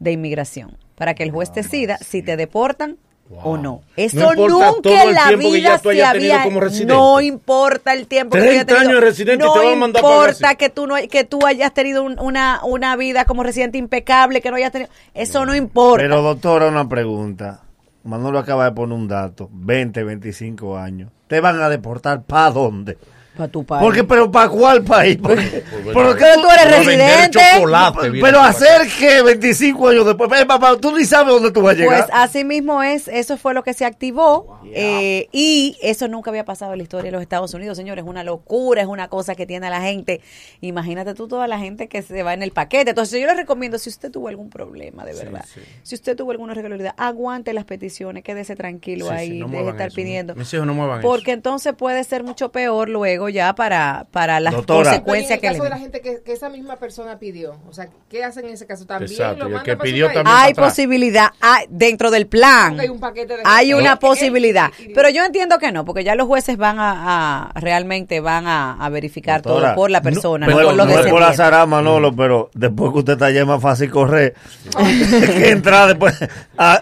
de 0.00 0.12
inmigración 0.12 0.76
para 0.96 1.14
que 1.14 1.22
el 1.22 1.30
juez 1.30 1.52
decida 1.54 1.98
si 1.98 2.22
te 2.22 2.36
deportan 2.36 2.98
o 3.42 3.56
no. 3.56 3.82
Eso 3.96 4.34
No 4.34 4.48
nunca 4.48 5.02
en 5.04 5.14
la 5.14 5.30
vida 5.36 5.78
se 5.78 6.04
había. 6.04 6.42
como. 6.42 6.60
No 6.86 7.20
importa 7.20 7.92
el 7.92 8.06
tiempo 8.06 8.34
que 8.36 8.42
30 8.42 8.64
tenido. 8.66 8.80
años 8.80 8.94
de 9.00 9.00
residente 9.06 9.44
y 9.44 9.46
no 9.46 9.52
te 9.52 9.58
van 9.60 9.72
a 9.72 9.76
mandar 9.76 10.02
importa 10.02 10.54
que 10.56 10.68
tú 10.70 10.86
no 10.86 10.96
que 11.10 11.24
tú 11.24 11.46
hayas 11.46 11.72
tenido 11.74 12.02
un- 12.02 12.18
una 12.20 12.60
una 12.64 12.96
vida 12.96 13.24
como 13.24 13.42
residente 13.42 13.78
impecable, 13.78 14.40
que 14.40 14.50
no 14.50 14.56
hayas 14.56 14.72
tenido. 14.72 14.90
Eso 15.14 15.44
no 15.46 15.54
importa. 15.54 16.02
Pero 16.02 16.22
doctora, 16.22 16.68
una 16.68 16.88
pregunta. 16.88 17.60
Manolo 18.04 18.38
acaba 18.40 18.64
de 18.64 18.72
poner 18.72 18.98
un 18.98 19.06
dato. 19.06 19.48
20, 19.52 20.02
25 20.02 20.76
años. 20.76 21.10
¿Te 21.28 21.40
van 21.40 21.60
a 21.62 21.68
deportar 21.68 22.22
para 22.22 22.50
dónde? 22.50 22.98
Para 23.36 23.48
tu 23.48 23.64
país. 23.64 23.82
Porque, 23.82 24.04
pero 24.04 24.30
¿para 24.30 24.48
cuál 24.48 24.82
país? 24.84 25.18
Porque, 25.22 25.64
¿por 25.92 26.16
qué 26.16 26.24
tú 26.34 26.48
eres 26.50 26.78
residente. 26.78 27.38
chocolate, 27.56 28.12
pero 28.20 28.40
hacer 28.40 28.82
que 28.98 29.22
25 29.22 29.88
años 29.88 30.06
después, 30.06 30.30
Eh, 30.40 30.46
papá, 30.46 30.76
tú 30.76 30.96
ni 30.96 31.04
sabes 31.04 31.32
dónde 31.32 31.50
tú 31.50 31.62
vas 31.62 31.74
a 31.74 31.78
llegar. 31.78 31.98
Pues 32.06 32.10
así 32.12 32.44
mismo 32.44 32.82
es, 32.82 33.08
eso 33.08 33.36
fue 33.38 33.54
lo 33.54 33.62
que 33.62 33.72
se 33.74 33.84
activó 33.84 34.60
eh, 34.66 35.28
y 35.32 35.76
eso 35.82 36.08
nunca 36.08 36.30
había 36.30 36.44
pasado 36.44 36.72
en 36.72 36.78
la 36.78 36.82
historia 36.82 37.06
de 37.06 37.12
los 37.12 37.22
Estados 37.22 37.54
Unidos, 37.54 37.76
señores, 37.78 38.04
es 38.04 38.08
una 38.08 38.22
locura, 38.24 38.82
es 38.82 38.88
una 38.88 39.08
cosa 39.08 39.34
que 39.34 39.46
tiene 39.46 39.66
a 39.66 39.70
la 39.70 39.80
gente. 39.80 40.20
Imagínate 40.60 41.14
tú 41.14 41.26
toda 41.28 41.46
la 41.48 41.58
gente 41.58 41.88
que 41.88 42.02
se 42.02 42.22
va 42.22 42.34
en 42.34 42.42
el 42.42 42.52
paquete. 42.52 42.90
Entonces 42.90 43.20
yo 43.20 43.26
les 43.26 43.36
recomiendo, 43.36 43.78
si 43.78 43.88
usted 43.88 44.10
tuvo 44.10 44.28
algún 44.28 44.50
problema, 44.50 45.04
de 45.04 45.14
verdad, 45.14 45.44
sí. 45.52 45.60
si 45.82 45.94
usted 45.94 46.16
tuvo 46.16 46.30
alguna 46.32 46.52
irregularidad, 46.52 46.94
aguante 46.96 47.52
las 47.52 47.64
peticiones, 47.64 48.22
quédese 48.22 48.56
tranquilo 48.56 49.06
Sí, 49.06 49.12
ahí, 49.12 49.38
no 49.40 49.48
deje 49.48 49.70
estar 49.70 49.86
eso, 49.88 49.96
pidiendo. 49.96 50.34
no. 50.34 50.38
Mis 50.40 50.52
hijos 50.52 50.66
no 50.66 50.74
muevan 50.74 51.00
Porque 51.00 51.30
eso. 51.32 51.36
entonces 51.38 51.74
puede 51.74 52.04
ser 52.04 52.24
mucho 52.24 52.52
peor 52.52 52.88
luego 52.88 53.28
ya 53.32 53.54
para, 53.54 54.06
para 54.10 54.38
las 54.40 54.54
Doctora. 54.54 54.90
consecuencias 54.90 55.38
que 55.40 55.46
en 55.46 55.52
el 55.52 55.58
caso 55.58 55.64
de 55.64 55.70
la 55.70 55.78
gente 55.78 56.00
que, 56.00 56.22
que 56.22 56.32
esa 56.32 56.48
misma 56.48 56.76
persona 56.76 57.18
pidió, 57.18 57.56
o 57.68 57.72
sea, 57.72 57.88
¿qué 58.08 58.22
hacen 58.24 58.46
en 58.46 58.52
ese 58.54 58.66
caso? 58.66 58.86
También 58.86 59.10
Exacto, 59.10 59.48
lo 59.48 59.62
que 59.62 59.76
pidió 59.76 60.06
también. 60.12 60.26
Hay 60.36 60.54
posibilidad, 60.54 61.30
hay- 61.40 61.66
dentro 61.68 62.10
del 62.10 62.26
plan. 62.26 62.78
Hay 62.78 62.88
un 62.88 63.00
paquete 63.00 63.36
de- 63.38 63.42
Hay 63.44 63.74
una 63.74 63.98
posibilidad. 63.98 64.70
Pero 64.94 65.08
yo 65.08 65.24
entiendo 65.24 65.58
que 65.58 65.72
no, 65.72 65.84
porque 65.84 66.04
ya 66.04 66.14
los 66.14 66.26
jueces 66.26 66.56
van 66.56 66.78
a, 66.78 67.48
a- 67.50 67.60
realmente 67.60 68.20
van 68.20 68.46
a, 68.46 68.74
a 68.74 68.88
verificar 68.88 69.42
Doctora, 69.42 69.68
todo 69.68 69.76
por 69.76 69.90
la 69.90 70.02
persona, 70.02 70.46
no, 70.46 70.52
no, 70.52 70.58
por 70.66 70.74
los 70.74 70.86
no 70.86 70.98
es 71.00 71.06
por 71.06 71.20
la 71.20 71.32
zará, 71.32 71.64
Manolo, 71.66 72.14
pero 72.14 72.50
después 72.54 72.92
que 72.92 72.98
usted 72.98 73.12
está 73.14 73.26
allá 73.26 73.40
es 73.40 73.46
más 73.46 73.60
fácil 73.62 73.90
correr 73.90 74.34
que 74.76 75.50
entrar 75.50 75.88
después. 75.88 76.14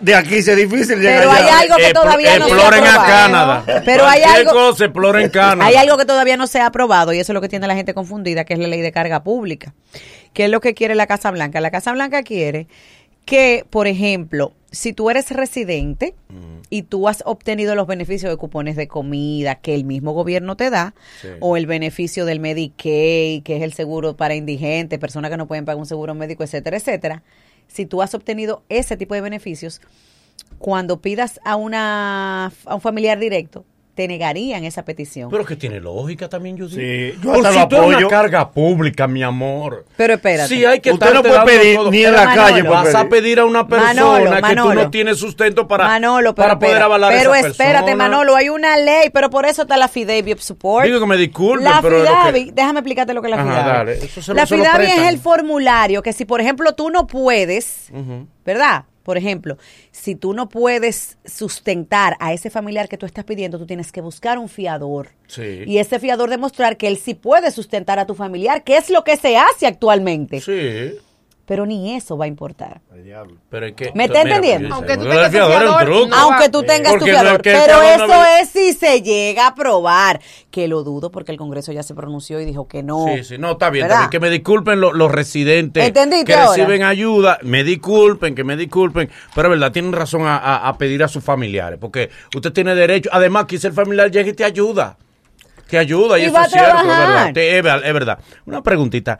De 0.01 0.15
aquí 0.15 0.43
sí 0.43 0.51
es 0.51 0.57
difícil 0.57 0.99
llegar 1.01 1.21
Pero 1.21 1.31
hay 1.33 1.43
allá. 1.45 1.59
algo 1.61 1.77
que 1.77 1.93
todavía 1.93 2.39
no 2.39 2.47
se 2.47 2.53
ha 2.53 2.55
Exploren 2.57 2.85
a 2.85 2.89
aprobado. 2.95 3.07
Canadá. 3.23 3.83
Pero 3.85 4.07
hay 4.07 4.23
algo- 4.23 4.51
cosa, 4.53 4.85
exploren 4.85 5.29
Canadá. 5.31 5.67
Hay 5.67 5.77
algo 5.77 5.97
que 5.97 6.05
todavía 6.05 6.30
no 6.37 6.47
se 6.47 6.61
ha 6.61 6.67
aprobado 6.67 7.13
y 7.13 7.19
eso 7.19 7.33
es 7.33 7.35
lo 7.35 7.41
que 7.41 7.49
tiene 7.49 7.67
la 7.67 7.75
gente 7.77 7.95
confundida, 7.95 8.45
que 8.45 8.55
es 8.55 8.59
la 8.59 8.69
ley 8.69 8.81
de 8.81 8.93
carga 8.93 9.23
pública. 9.23 9.75
¿Qué 10.33 10.45
es 10.45 10.51
lo 10.51 10.61
que 10.61 10.75
quiere 10.75 10.95
la 10.95 11.07
Casa 11.07 11.31
Blanca? 11.31 11.61
La 11.61 11.71
Casa 11.71 11.93
Blanca 11.93 12.23
quiere 12.23 12.67
que, 13.25 13.65
por 13.69 13.87
ejemplo, 13.87 14.53
si 14.73 14.93
tú 14.93 15.11
eres 15.11 15.31
residente 15.31 16.15
y 16.71 16.83
tú 16.83 17.09
has 17.09 17.23
obtenido 17.27 17.75
los 17.75 17.87
beneficios 17.87 18.31
de 18.31 18.37
cupones 18.37 18.77
de 18.77 18.89
comida 18.89 19.57
que 19.57 19.75
el 19.75 19.85
mismo 19.85 20.13
gobierno 20.13 20.57
te 20.57 20.71
da, 20.71 20.95
Sí. 21.21 21.29
o 21.41 21.57
el 21.57 21.67
beneficio 21.67 22.25
del 22.25 22.41
Medicaid, 22.41 23.43
que 23.43 23.57
es 23.57 23.63
el 23.63 23.73
seguro 23.73 24.17
para 24.17 24.35
indigentes, 24.35 24.99
personas 24.99 25.31
que 25.31 25.37
no 25.37 25.47
pueden 25.47 25.65
pagar 25.65 25.79
un 25.79 25.87
seguro 25.87 26.15
médico, 26.15 26.45
etcétera, 26.45 26.77
etcétera, 26.77 27.23
si 27.69 27.87
tú 27.87 28.03
has 28.03 28.15
obtenido 28.15 28.63
ese 28.69 28.97
tipo 28.97 29.15
de 29.15 29.21
beneficios, 29.21 29.81
cuando 30.59 31.01
pidas 31.01 31.41
a, 31.45 31.57
una, 31.57 32.53
a 32.65 32.75
un 32.75 32.81
familiar 32.81 33.19
directo, 33.19 33.65
te 33.95 34.09
negarían 34.09 34.65
esa 34.65 34.85
petición. 34.85 35.29
Pero 35.31 35.45
que 35.45 35.57
tiene 35.57 35.79
lógica 35.81 36.29
también, 36.29 36.57
Judith. 36.57 36.75
Sí, 36.79 37.19
yo 37.23 37.33
Por 37.33 37.37
hasta 37.47 37.53
si 37.53 37.59
lo 37.59 37.69
tú 37.69 37.77
eres 37.77 37.87
una 37.89 37.97
apoyo. 37.97 38.09
carga 38.09 38.51
pública, 38.51 39.07
mi 39.07 39.23
amor. 39.23 39.85
Pero 39.97 40.15
espérate. 40.15 40.49
Sí, 40.49 40.65
hay 40.65 40.81
que 40.81 40.93
Usted 40.93 41.13
no 41.13 41.23
puede 41.23 41.45
pedir 41.45 41.77
todo. 41.77 41.91
ni 41.91 41.99
en 41.99 42.05
Pero 42.05 42.17
la 42.17 42.25
Manolo, 42.25 42.43
calle. 42.49 42.63
Vas 42.63 42.95
a 42.95 43.09
pedir. 43.09 43.41
a 43.41 43.45
una 43.45 43.67
persona 43.67 43.93
Manolo, 43.95 44.31
que 44.31 44.37
tú 44.37 44.43
Manolo. 44.43 44.75
no 44.85 44.91
tienes 44.91 45.19
sustento 45.19 45.69
para, 45.69 45.85
Manolo, 45.87 46.35
pero 46.35 46.49
para 46.49 46.59
poder 46.59 46.71
espera, 46.73 46.85
avalar 46.87 47.13
pero 47.17 47.33
a 47.33 47.39
esa 47.39 47.49
espérate, 47.49 47.85
persona. 47.87 48.09
Manolo, 48.09 48.37
hay 48.37 48.49
una 48.49 48.77
ley, 48.77 49.11
pero 49.13 49.29
por 49.31 49.45
eso 49.47 49.63
está 49.63 49.77
la 49.77 49.89
FIDAVI 49.89 50.33
of 50.33 50.41
Support. 50.41 50.87
Digo 50.87 51.01
que 51.01 51.07
me 51.07 51.17
disculpen, 51.17 51.65
la 51.65 51.81
pero 51.83 51.99
lo 51.99 52.05
que- 52.05 52.11
FIDAVI, 52.11 52.51
déjame 52.53 52.81
explicarte 52.81 53.13
lo 53.15 53.23
que 53.23 53.29
es 53.29 53.37
la 53.37 53.43
Ajá, 53.43 53.51
FIDAVI. 53.51 53.69
dale, 53.77 53.93
eso 54.05 54.23
se 54.23 54.31
lo- 54.33 54.37
la 54.37 54.47
se 54.47 54.57
lo 54.57 54.65
FIDAVI 54.65 54.87
es 54.87 55.09
el 55.09 55.19
formulario 55.19 56.03
que 56.03 56.13
si, 56.13 56.25
por 56.25 56.41
ejemplo, 56.41 56.73
tú 56.75 56.91
no 56.91 57.07
puedes, 57.07 57.91
¿verdad? 58.51 58.85
Por 59.05 59.17
ejemplo, 59.17 59.59
si 59.93 60.17
tú 60.17 60.35
no 60.35 60.49
puedes 60.49 61.19
sustentar 61.25 62.17
a 62.19 62.33
ese 62.33 62.51
familiar 62.51 62.89
que 62.89 62.99
tú 62.99 63.07
estás 63.07 63.25
pidiendo, 63.25 63.59
tú 63.59 63.67
tienes 63.67 63.93
que 63.93 64.01
buscar 64.01 64.39
un 64.39 64.49
fiador. 64.49 65.11
Sí. 65.29 65.63
Y 65.67 65.79
ese 65.79 66.01
fiador 66.01 66.31
demostrar 66.31 66.77
que 66.77 66.89
él 66.89 66.99
sí 66.99 67.15
puede 67.15 67.51
sustentar 67.53 67.99
a 68.01 68.07
tu 68.07 68.15
familiar, 68.15 68.65
que 68.65 68.77
es 68.77 68.91
lo 68.91 69.05
que 69.05 69.17
se 69.17 69.37
hace 69.37 69.67
actualmente. 69.67 70.41
Sí, 70.41 70.99
Pero 71.51 71.67
ni 71.67 71.97
eso 71.97 72.17
va 72.17 72.27
a 72.27 72.29
importar. 72.29 72.81
pero 73.49 73.67
es 73.67 73.73
que... 73.73 73.91
¿Me 73.93 74.05
está 74.05 74.23
entendiendo? 74.23 74.73
Aunque 74.73 74.97
tú 74.97 75.03
tengas 75.03 75.33
tu 75.33 75.39
no 76.07 76.17
Aunque 76.17 76.49
tú 76.49 76.63
tengas 76.63 76.93
tu 76.93 76.99
Porque 77.01 77.11
no 77.13 77.19
es 77.19 77.23
fiador. 77.25 77.43
Pero 77.43 77.83
eso 77.83 78.25
es 78.41 78.49
si 78.51 78.73
se 78.73 79.03
llega 79.03 79.49
a 79.49 79.55
probar. 79.57 80.21
Que 80.53 80.69
lo 80.69 80.85
dudo 80.85 81.11
porque 81.11 81.33
el 81.33 81.39
Congreso 81.39 81.73
ya 81.73 81.83
se 81.83 81.93
pronunció 81.93 82.39
y 82.41 82.45
dijo 82.45 82.69
que 82.69 82.85
no. 82.85 83.05
Sí, 83.17 83.25
sí, 83.25 83.37
no, 83.37 83.51
está 83.51 83.69
bien, 83.69 83.87
¿Verdad? 83.89 83.97
está 84.05 84.11
bien. 84.11 84.11
Que 84.11 84.21
me 84.21 84.31
disculpen 84.31 84.81
lo- 84.81 84.93
los 84.93 85.11
residentes 85.11 85.85
¿Entendiste 85.85 86.27
que 86.27 86.35
ahora? 86.35 86.57
reciben 86.57 86.85
ayuda. 86.85 87.39
Me 87.43 87.65
disculpen, 87.65 88.37
que 88.37 88.45
me 88.45 88.57
disculpen. 88.57 89.11
Pero 89.35 89.49
es 89.49 89.51
verdad, 89.51 89.73
tienen 89.73 89.93
razón 89.93 90.29
a, 90.29 90.37
a- 90.37 90.69
a 90.69 90.79
pedir 90.79 91.03
a 91.03 91.09
sus 91.09 91.25
familiares. 91.25 91.81
Porque 91.81 92.11
usted 92.33 92.53
tiene 92.53 92.77
derecho. 92.77 93.11
Además, 93.13 93.47
quizá 93.47 93.67
el 93.67 93.75
familiar 93.75 94.09
llegue 94.09 94.31
y 94.31 94.35
te 94.35 94.45
ayuda. 94.45 94.97
Te 95.69 95.79
ayuda 95.79 96.17
y, 96.17 96.23
Y 96.23 96.25
eso 96.27 96.35
va 96.35 96.43
a 96.43 96.45
es 96.45 96.53
cierto, 96.53 96.77
es 96.77 96.83
trabajar. 96.85 97.33
verdad. 97.35 97.85
Es 97.85 97.93
verdad. 97.93 98.19
Una 98.47 98.63
preguntita. 98.63 99.19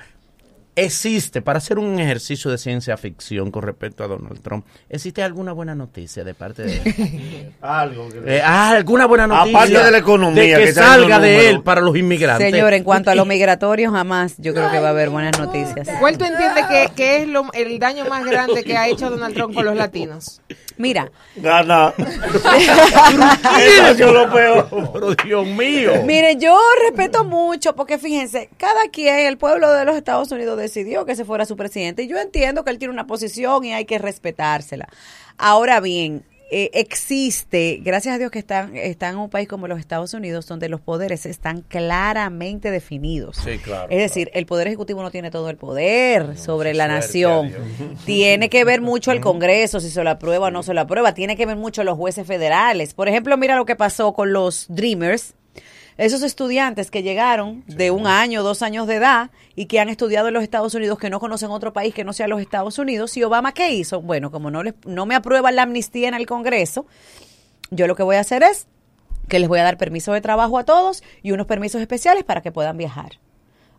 Existe, 0.85 1.43
para 1.43 1.59
hacer 1.59 1.79
un 1.79 1.99
ejercicio 1.99 2.51
de 2.51 2.59
ciencia 2.59 2.97
ficción 2.97 3.51
con 3.51 3.63
respecto 3.63 4.05
a 4.05 4.09
Donald 4.09 4.41
Trump, 4.43 4.65
¿existe 4.89 5.23
alguna 5.23 5.53
buena 5.53 5.75
noticia 5.75 6.25
de 6.25 6.35
parte 6.35 6.63
de 6.65 6.77
él? 6.77 7.53
Algo 7.61 8.09
que- 8.09 8.37
Eh, 8.37 8.43
ah, 8.45 8.71
alguna 8.71 9.07
buena 9.07 9.27
noticia. 9.27 9.59
Aparte 9.59 9.79
de 9.85 9.91
la 9.91 9.99
economía, 9.99 10.59
de 10.59 10.65
que, 10.65 10.73
salga 10.73 11.17
los 11.19 11.23
de 11.23 11.51
él 11.51 11.63
para 11.63 11.81
los 11.81 11.97
inmigrantes. 11.97 12.51
Señor, 12.51 12.73
en 12.75 12.85
cuanto 12.85 13.11
a 13.11 13.15
lo 13.15 13.25
migratorio, 13.25 13.91
jamás 13.93 14.35
yo 14.39 14.53
creo 14.55 14.71
que 14.71 14.79
va 14.81 14.89
a 14.89 14.91
haber 14.91 15.11
buenas 15.11 15.39
noticias. 15.39 15.89
¿Cuál 16.01 16.19
tú 16.19 16.25
entiendes 16.25 16.67
que, 16.67 16.89
que 16.95 17.23
es 17.23 17.29
lo, 17.29 17.47
el 17.53 17.79
daño 17.79 18.05
más 18.07 18.25
grande 18.25 18.65
que 18.65 18.77
ha 18.77 18.89
hecho 18.89 19.11
Donald 19.11 19.35
Trump 19.35 19.55
con 19.55 19.65
los 19.65 19.77
latinos? 19.77 20.41
Mira, 20.81 21.13
Gana. 21.37 21.93
Eso 23.61 24.13
lo 24.15 24.33
peor. 24.33 24.67
Pero 24.95 25.15
Dios 25.15 25.47
mío. 25.47 26.03
Mire, 26.07 26.37
yo 26.37 26.59
respeto 26.81 27.23
mucho 27.23 27.77
porque 27.77 27.99
fíjense, 27.99 28.49
cada 28.57 28.89
quien, 28.91 29.27
el 29.27 29.37
pueblo 29.37 29.71
de 29.75 29.85
los 29.85 29.95
Estados 29.95 30.33
Unidos 30.33 30.57
decidió 30.57 31.05
que 31.05 31.17
se 31.17 31.27
fuera 31.27 31.45
su 31.45 31.55
presidente 31.55 32.05
y 32.05 32.09
yo 32.09 32.17
entiendo 32.17 32.65
que 32.65 32.71
él 32.71 32.79
tiene 32.79 32.95
una 32.95 33.07
posición 33.07 33.63
y 33.63 33.75
hay 33.75 33.85
que 33.85 33.99
respetársela. 33.99 34.89
Ahora 35.37 35.81
bien, 35.81 36.25
eh, 36.51 36.71
existe, 36.75 37.81
gracias 37.83 38.15
a 38.15 38.19
Dios 38.19 38.31
que 38.31 38.39
están, 38.39 38.77
están 38.77 39.15
en 39.15 39.21
un 39.21 39.31
país 39.31 39.49
como 39.49 39.69
los 39.69 39.79
Estados 39.79 40.15
Unidos 40.15 40.47
donde 40.47 40.69
los 40.69 40.81
poderes 40.81 41.25
están 41.27 41.63
claramente 41.63 42.71
definidos. 42.71 43.37
Sí, 43.37 43.59
claro, 43.59 43.89
Es 43.91 43.99
decir, 43.99 44.31
el 44.35 44.47
poder 44.47 44.67
ejecutivo 44.67 45.03
no 45.03 45.11
tiene 45.11 45.31
todo 45.31 45.49
el 45.51 45.57
poder 45.57 46.37
sobre 46.37 46.75
la 46.75 46.89
nación. 46.89 47.53
Tiene 48.05 48.49
que 48.49 48.65
ver 48.65 48.81
mucho 48.81 49.13
el 49.13 49.21
Congreso, 49.21 49.81
si 49.81 49.91
se 49.91 50.03
lo 50.03 50.11
aprueba 50.11 50.49
o 50.49 50.51
no 50.51 50.63
se 50.63 50.75
lo 50.75 50.81
aprueba. 50.81 51.15
Tiene 51.15 51.37
que 51.37 51.47
ver 51.47 51.57
mucho 51.57 51.85
los 51.85 51.97
jueces 51.97 52.27
federales. 52.27 52.95
Por 52.95 53.09
ejemplo, 53.09 53.37
mira 53.37 53.57
lo 53.57 53.65
que 53.65 53.77
pasó 53.77 54.13
con 54.13 54.33
los 54.33 54.67
Dreamers. 54.69 55.35
Esos 55.97 56.23
estudiantes 56.23 56.91
que 56.91 57.03
llegaron 57.03 57.63
de 57.67 57.91
un 57.91 58.07
año, 58.07 58.43
dos 58.43 58.63
años 58.63 58.87
de 58.87 58.95
edad 58.95 59.31
y 59.55 59.67
que 59.67 59.81
han 59.81 59.91
estudiado 59.91 60.29
en 60.29 60.35
los 60.35 60.43
Estados 60.43 60.75
Unidos, 60.75 60.99
que 60.99 61.11
no 61.11 61.21
conocen 61.21 61.51
otro 61.51 61.73
país 61.73 61.93
que 61.93 62.05
no 62.05 62.13
sea 62.13 62.27
los 62.27 62.41
Estados 62.41 62.79
Unidos. 62.79 63.17
¿Y 63.17 63.23
Obama 63.23 63.53
qué 63.53 63.73
hizo? 63.73 64.01
Bueno, 64.01 64.31
como 64.31 64.51
no, 64.51 64.63
les, 64.63 64.75
no 64.87 65.05
me 65.05 65.15
aprueban 65.15 65.57
la 65.57 65.63
amnistía 65.63 66.09
en 66.09 66.15
el 66.15 66.27
Congreso, 66.27 66.87
yo 67.71 67.87
lo 67.87 67.97
que 67.97 68.03
voy 68.03 68.17
a 68.17 68.21
hacer 68.21 68.43
es 68.43 68.67
que 69.29 69.39
les 69.39 69.49
voy 69.49 69.59
a 69.61 69.63
dar 69.63 69.77
permiso 69.77 70.13
de 70.13 70.21
trabajo 70.21 70.59
a 70.59 70.65
todos 70.65 71.03
y 71.23 71.33
unos 71.33 71.47
permisos 71.47 71.81
especiales 71.81 72.25
para 72.25 72.41
que 72.41 72.51
puedan 72.51 72.77
viajar 72.77 73.19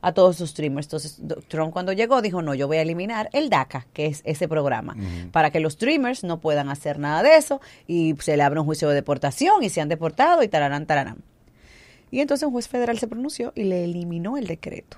a 0.02 0.14
todos 0.14 0.38
sus 0.38 0.50
streamers. 0.52 0.88
Entonces, 0.88 1.22
Trump 1.48 1.72
cuando 1.74 1.94
llegó 1.94 2.22
dijo, 2.22 2.42
no, 2.42 2.54
yo 2.56 2.68
voy 2.68 2.78
a 2.78 2.82
eliminar 2.82 3.30
el 3.34 3.50
DACA, 3.50 3.88
que 3.94 4.08
es 4.08 4.22
ese 4.26 4.48
programa, 4.48 4.96
para 5.32 5.52
que 5.52 5.60
los 5.60 5.74
streamers 5.74 6.24
no 6.24 6.40
puedan 6.40 6.70
hacer 6.70 7.00
nada 7.00 7.22
de 7.24 7.36
eso 7.36 7.62
y 7.88 8.16
se 8.20 8.36
le 8.38 8.44
abre 8.44 8.60
un 8.60 8.66
juicio 8.66 8.90
de 8.90 8.96
deportación 8.96 9.64
y 9.64 9.70
se 9.70 9.82
han 9.82 9.90
deportado 9.90 10.44
y 10.44 10.48
tararán, 10.48 10.86
tararán. 10.86 11.24
Y 12.12 12.20
entonces 12.20 12.46
un 12.46 12.52
juez 12.52 12.68
federal 12.68 13.00
se 13.00 13.08
pronunció 13.08 13.54
y 13.56 13.64
le 13.64 13.86
eliminó 13.86 14.38
el 14.38 14.46
decreto 14.46 14.98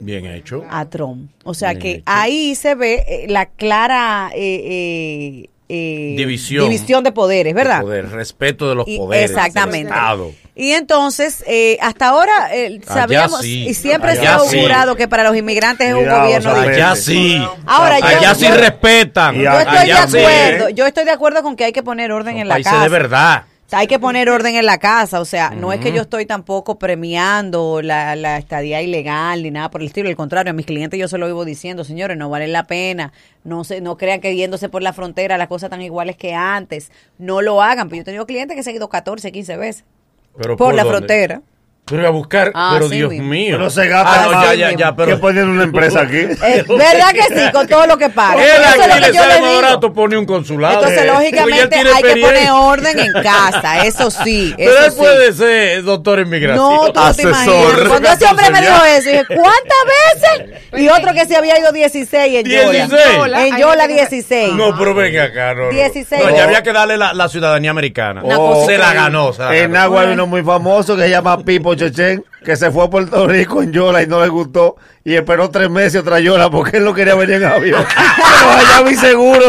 Bien 0.00 0.24
hecho. 0.26 0.64
a 0.70 0.86
Trump. 0.86 1.30
O 1.44 1.52
sea 1.52 1.70
Bien 1.70 1.80
que 1.82 1.90
hecho. 1.96 2.02
ahí 2.06 2.54
se 2.54 2.74
ve 2.74 3.04
eh, 3.06 3.26
la 3.28 3.46
clara 3.46 4.30
eh, 4.34 4.62
eh, 4.64 5.50
eh, 5.68 6.14
División. 6.16 6.64
división 6.64 7.04
de 7.04 7.12
poderes, 7.12 7.54
¿verdad? 7.54 7.82
Poder, 7.82 8.08
respeto 8.10 8.68
de 8.68 8.74
los 8.76 8.88
Y- 8.88 8.96
poderes. 8.98 9.30
exactamente. 9.30 9.78
del 9.88 9.94
Estado. 9.94 10.32
Y 10.56 10.70
entonces, 10.72 11.42
eh, 11.48 11.76
hasta 11.80 12.08
ahora 12.08 12.54
eh, 12.54 12.80
Allá 12.86 12.94
sabíamos 12.94 13.40
sí. 13.40 13.66
y 13.68 13.74
siempre 13.74 14.14
se 14.14 14.20
Allá 14.20 14.36
ha 14.36 14.40
sí. 14.40 14.56
augurado 14.58 14.94
que 14.96 15.08
para 15.08 15.24
los 15.24 15.36
inmigrantes 15.36 15.88
es 15.88 15.94
un 15.94 16.00
Cuidado, 16.00 16.22
gobierno 16.24 16.54
difícil. 16.54 16.72
Allá 16.74 16.96
sí. 16.96 17.42
Ahora, 17.66 17.98
yo- 17.98 18.06
Allá 18.06 18.34
sí 18.34 18.46
respetan. 18.48 19.34
Yo 19.36 19.50
a- 19.50 19.62
estoy 19.62 19.74
de 19.74 19.80
Allá 19.92 20.06
sí. 20.06 20.18
acuerdo, 20.18 20.68
yo 20.70 20.86
estoy 20.86 21.04
de 21.04 21.10
acuerdo 21.10 21.42
con 21.42 21.56
que 21.56 21.64
hay 21.64 21.72
que 21.72 21.82
poner 21.82 22.12
orden 22.12 22.38
en 22.38 22.48
la 22.48 22.62
casa. 22.62 22.82
de 22.82 22.88
verdad. 22.88 23.44
Hay 23.74 23.86
que 23.86 23.98
poner 23.98 24.30
orden 24.30 24.54
en 24.56 24.66
la 24.66 24.78
casa, 24.78 25.20
o 25.20 25.24
sea, 25.24 25.50
no 25.50 25.72
es 25.72 25.80
que 25.80 25.92
yo 25.92 26.02
estoy 26.02 26.26
tampoco 26.26 26.78
premiando 26.78 27.82
la, 27.82 28.16
la 28.16 28.38
estadía 28.38 28.80
ilegal 28.82 29.42
ni 29.42 29.50
nada 29.50 29.70
por 29.70 29.80
el 29.80 29.88
estilo, 29.88 30.08
al 30.08 30.16
contrario, 30.16 30.50
a 30.50 30.54
mis 30.54 30.66
clientes 30.66 30.98
yo 30.98 31.08
se 31.08 31.18
lo 31.18 31.26
vivo 31.26 31.44
diciendo, 31.44 31.84
señores, 31.84 32.16
no 32.16 32.28
vale 32.30 32.48
la 32.48 32.64
pena, 32.64 33.12
no 33.42 33.64
se, 33.64 33.80
no 33.80 33.96
crean 33.96 34.20
que 34.20 34.34
yéndose 34.36 34.68
por 34.68 34.82
la 34.82 34.92
frontera 34.92 35.36
las 35.38 35.48
cosas 35.48 35.68
están 35.68 35.82
iguales 35.82 36.16
que 36.16 36.34
antes, 36.34 36.90
no 37.18 37.42
lo 37.42 37.62
hagan, 37.62 37.88
pero 37.88 37.96
yo 37.96 38.02
he 38.02 38.04
tenido 38.04 38.26
clientes 38.26 38.56
que 38.56 38.62
se 38.62 38.70
han 38.70 38.76
ido 38.76 38.88
14, 38.88 39.32
15 39.32 39.56
veces 39.56 39.84
Pero 40.36 40.56
por, 40.56 40.74
la 40.74 40.84
dónde? 40.84 40.98
frontera. 40.98 41.42
Pero 41.86 42.00
iba 42.00 42.08
a 42.08 42.12
buscar, 42.12 42.50
Ah, 42.54 42.70
pero 42.74 42.88
sí, 42.88 42.96
Dios 42.96 43.10
mismo. 43.10 43.28
mío. 43.28 43.56
Pero 43.58 43.68
se 43.68 43.86
gasta 43.88 44.22
Ah, 44.24 44.26
no, 44.32 44.42
ya, 44.44 44.54
ya, 44.54 44.72
ya, 44.76 44.96
pero... 44.96 45.10
que 45.12 45.16
poner 45.18 45.44
una 45.44 45.64
empresa 45.64 46.00
aquí. 46.00 46.16
Eh, 46.16 46.64
¿Verdad 46.66 47.10
que 47.12 47.22
sí? 47.34 47.52
Con 47.52 47.66
todo 47.68 47.86
lo 47.86 47.98
que 47.98 48.08
paga. 48.08 48.42
Él 48.42 48.48
Eso 48.48 48.62
es 48.62 48.68
aquí 48.68 48.78
lo 48.88 48.94
le 48.94 49.06
que 49.06 49.12
yo 49.16 49.22
sale 49.22 49.34
le 49.34 49.40
más 49.42 49.54
barato 49.62 49.92
pone 49.92 50.16
un 50.16 50.24
consulado. 50.24 50.74
Entonces, 50.76 51.02
Eh, 51.02 51.06
porque 51.12 51.30
lógicamente, 51.30 51.76
hay 51.76 52.02
que 52.02 52.20
poner 52.22 52.50
orden 52.52 52.98
en 52.98 53.12
casa, 53.22 53.84
eso 53.84 54.10
sí. 54.10 54.54
Pero 54.56 54.70
eso 54.70 54.84
él 54.86 54.90
sí. 54.92 54.96
puede 54.98 55.32
ser 55.34 55.82
doctor 55.82 56.20
en 56.20 56.30
migración. 56.30 56.56
No, 56.64 56.90
tú 56.90 57.00
no 57.00 57.14
te 57.14 57.22
imaginas. 57.22 57.88
Cuando 57.88 58.08
ese 58.12 58.24
hombre 58.26 58.50
me 58.50 58.60
dijo 58.62 58.84
eso, 58.84 59.10
dije, 59.10 59.24
¿cuántas 59.26 60.40
veces? 60.40 60.60
Y 60.80 60.88
otro 60.88 61.12
que 61.12 61.26
se 61.26 61.36
había 61.36 61.58
ido 61.58 61.70
16 61.70 62.34
en 62.34 62.46
Yola. 62.46 62.70
16. 62.86 63.52
En 63.52 63.56
Yola 63.58 63.86
16. 63.86 64.52
No, 64.54 64.76
pero 64.78 64.94
venga 64.94 65.24
acá, 65.24 65.52
no. 65.54 65.64
no. 65.64 65.70
16. 65.70 66.24
No, 66.24 66.30
ya 66.34 66.44
había 66.44 66.62
que 66.62 66.72
darle 66.72 66.96
la, 66.96 67.12
la 67.12 67.28
ciudadanía 67.28 67.70
americana. 67.70 68.22
Oh, 68.24 68.64
se 68.66 68.78
la 68.78 68.94
ganó, 68.94 69.34
se 69.34 69.42
la 69.42 69.54
En 69.54 69.72
ganó. 69.72 69.84
Agua 69.84 70.00
hay 70.02 70.12
uno 70.14 70.26
muy 70.26 70.42
famoso 70.42 70.96
que 70.96 71.02
se 71.02 71.10
llama 71.10 71.38
Pipo 71.44 71.73
Chechen, 71.76 72.24
que 72.44 72.56
se 72.56 72.70
fue 72.70 72.84
a 72.84 72.90
Puerto 72.90 73.26
Rico 73.26 73.62
en 73.62 73.72
Yola 73.72 74.02
y 74.02 74.06
no 74.06 74.20
le 74.20 74.28
gustó. 74.28 74.76
Y 75.04 75.14
esperó 75.14 75.50
tres 75.50 75.68
meses 75.70 76.00
otra 76.00 76.20
Yola 76.20 76.50
porque 76.50 76.78
él 76.78 76.84
no 76.84 76.94
quería 76.94 77.14
venir 77.14 77.36
en 77.36 77.44
avión. 77.44 77.84
Pero 78.40 78.50
allá 78.50 78.82
muy 78.82 78.94
seguro. 78.94 79.44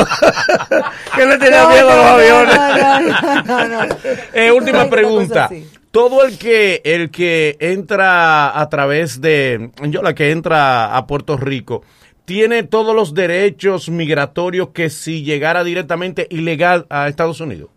que 1.15 1.21
él 1.23 1.29
le 1.29 1.37
tenía 1.37 1.63
No, 1.63 1.69
miedo 1.69 1.89
a 1.91 1.95
los 1.95 2.05
aviones. 2.05 2.55
no, 2.55 2.77
no, 2.77 3.43
no, 3.43 3.67
no, 3.67 3.85
no. 3.87 3.95
Eh, 4.33 4.51
última 4.51 4.89
pregunta. 4.89 5.49
Todo 5.91 6.25
el 6.25 6.37
que 6.37 6.81
el 6.83 7.09
que 7.09 7.55
entra 7.59 8.59
a 8.59 8.69
través 8.69 9.21
de 9.21 9.71
yo 9.83 10.01
la 10.01 10.13
que 10.13 10.31
entra 10.31 10.95
a 10.97 11.07
Puerto 11.07 11.37
Rico 11.37 11.83
tiene 12.25 12.63
todos 12.63 12.93
los 12.95 13.13
derechos 13.13 13.87
migratorios 13.87 14.69
que 14.73 14.89
si 14.89 15.23
llegara 15.23 15.63
directamente 15.63 16.27
ilegal 16.31 16.85
a 16.89 17.07
Estados 17.07 17.39
Unidos. 17.39 17.69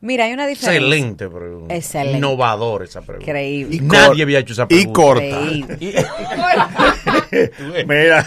Mira, 0.00 0.24
hay 0.24 0.32
una 0.32 0.46
diferencia. 0.46 0.74
Excelente 0.78 1.28
pregunta. 1.28 1.74
Excelente. 1.74 2.18
Innovador 2.18 2.82
esa 2.82 3.00
pregunta. 3.00 3.30
Increíble. 3.30 3.76
Y 3.76 3.80
Nadie 3.80 4.22
había 4.22 4.38
hecho 4.40 4.52
esa 4.52 4.64
Y 4.64 4.86
pregunta. 4.86 4.92
corta. 5.00 5.24
Increíble. 5.24 6.06
Mira. 7.86 8.26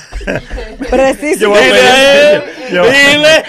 Preciso. 0.89 1.53
Dile 1.53 2.43
yo- 2.71 2.83
dile. 2.85 3.43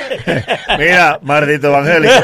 Mira, 0.78 1.18
maldito 1.22 1.68
evangélico. 1.68 2.14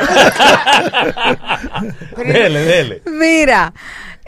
dele, 2.24 2.60
dele. 2.60 3.02
Mira. 3.06 3.72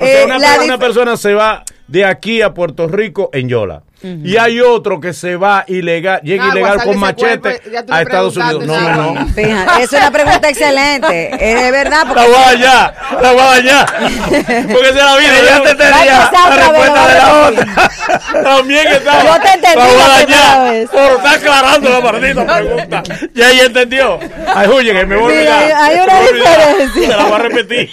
O 0.01 0.05
sea, 0.07 0.23
eh, 0.23 0.63
una, 0.65 0.79
persona 0.79 1.17
se 1.17 1.35
va 1.35 1.65
de 1.87 2.05
aquí 2.05 2.41
a 2.43 2.55
Puerto 2.55 2.87
Rico 2.89 3.31
en 3.33 3.49
Yola. 3.49 3.83
Y 4.03 4.37
hay 4.37 4.61
otro 4.61 5.01
que 5.01 5.13
se 5.13 5.35
va 5.35 5.65
ilegal, 5.67 6.21
llega 6.23 6.49
ilegal 6.49 6.85
con 6.85 6.99
machete 6.99 7.59
cuerpo, 7.59 7.71
ya 7.71 7.85
a 7.89 8.03
Estados 8.03 8.37
Unidos. 8.37 8.65
No, 8.65 8.81
no, 8.81 9.15
no. 9.15 9.27
Fíjate, 9.27 9.83
es 9.83 9.93
una 9.93 10.11
pregunta 10.13 10.49
excelente. 10.49 11.31
Es 11.35 11.63
de 11.63 11.71
verdad. 11.73 12.07
La 12.07 12.15
Porque 12.15 12.27
voy 12.29 12.37
a 12.37 12.47
dañar, 12.47 12.95
la 13.21 13.33
voy 13.33 13.41
a 13.41 13.45
dañar. 13.45 13.87
Porque 14.73 14.87
se 14.87 14.95
la 14.95 15.17
vida. 15.17 15.39
Ella 15.39 15.63
te 15.63 15.75
Va 15.75 15.89
a 15.89 15.99
tenía 15.99 16.23
empezar 16.23 16.49
la 16.49 16.57
respuesta 16.57 17.09
de 17.09 17.15
la 17.15 17.49
otra. 17.49 18.43
También 18.45 18.87
estaba. 18.87 19.25
Yo 19.25 19.43
te 19.43 19.49
entendí 19.49 19.77
La 19.77 19.85
voy 19.85 19.95
a 19.95 20.09
la 20.09 20.19
dañar. 20.19 20.89
Pero 20.93 21.17
está 21.17 21.33
aclarando 21.33 21.91
la 21.91 22.01
maldita 22.01 22.47
pregunta. 22.47 23.03
Ya 23.35 23.51
ella 23.51 23.65
entendió. 23.65 24.19
Ay, 24.55 24.69
que 24.69 25.07
me 25.07 25.17
voy 25.17 25.33
a 25.33 25.37
olvidar. 25.39 25.73
hay 25.75 26.01
una 26.01 26.21
diferencia. 26.21 27.03
Se 27.03 27.17
la 27.17 27.25
voy 27.25 27.33
a 27.33 27.39
repetir. 27.39 27.91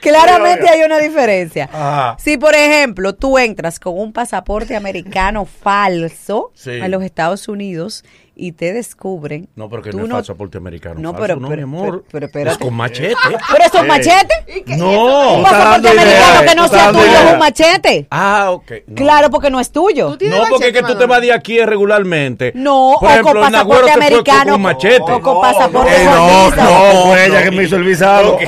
Claramente 0.00 0.68
hay 0.68 0.82
una 0.82 0.98
diferencia. 0.98 1.70
Ajá. 1.72 2.16
Si, 2.18 2.36
por 2.36 2.54
ejemplo, 2.54 3.14
tú 3.14 3.38
entras 3.38 3.80
con 3.80 3.98
un 3.98 4.12
pasaporte 4.12 4.76
americano 4.82 5.46
falso 5.46 6.50
Sí. 6.54 6.80
a 6.80 6.88
los 6.88 7.02
Estados 7.02 7.48
Unidos 7.48 8.04
y 8.34 8.52
te 8.52 8.72
descubren. 8.72 9.48
No, 9.56 9.68
porque 9.68 9.90
tú 9.90 9.98
no 9.98 10.04
es 10.18 10.22
pasaporte 10.26 10.56
americano. 10.58 10.94
No, 10.98 11.10
falso, 11.12 11.22
pero- 11.22 11.36
no, 11.40 11.48
pero- 11.48 11.66
mi 11.66 11.76
amor. 11.76 12.04
pero- 12.10 12.28
pero. 12.32 12.50
Es 12.50 12.58
con 12.58 12.74
machete. 12.74 13.14
¿Pero 13.52 13.64
eso 13.64 13.78
es 13.82 13.86
machete? 13.86 14.64
No. 14.78 15.34
Un 15.36 15.42
pasaporte 15.42 15.88
americano 15.90 16.40
que 16.48 16.54
no 16.54 16.68
sea 16.68 16.92
tuyo 16.92 17.04
es 17.04 17.32
un 17.32 17.38
machete. 17.38 18.06
Ah, 18.10 18.50
ok. 18.50 18.72
No. 18.86 18.94
Claro, 18.94 19.30
porque 19.30 19.50
no 19.50 19.60
es 19.60 19.70
tuyo. 19.70 20.16
No, 20.20 20.44
porque 20.48 20.68
es 20.68 20.72
que 20.72 20.82
tú 20.82 20.96
te 20.96 21.06
vas 21.06 21.20
de 21.20 21.32
aquí 21.32 21.60
regularmente. 21.60 22.52
No, 22.54 22.96
Por 22.98 23.08
o 23.08 23.12
ejemplo, 23.12 23.32
con 23.42 23.52
pasaporte 23.52 23.90
americano. 23.90 24.44
con 24.44 24.54
un 24.54 24.62
machete. 24.62 25.12
O 25.12 25.20
con 25.20 25.40
pasaporte 25.42 26.02
Eh, 26.02 26.04
no, 26.06 26.50
no, 26.50 27.02
fue 27.06 27.26
ella 27.26 27.42
que 27.44 27.50
me 27.50 27.64
hizo 27.64 27.76
el 27.76 27.84
visado. 27.84 28.38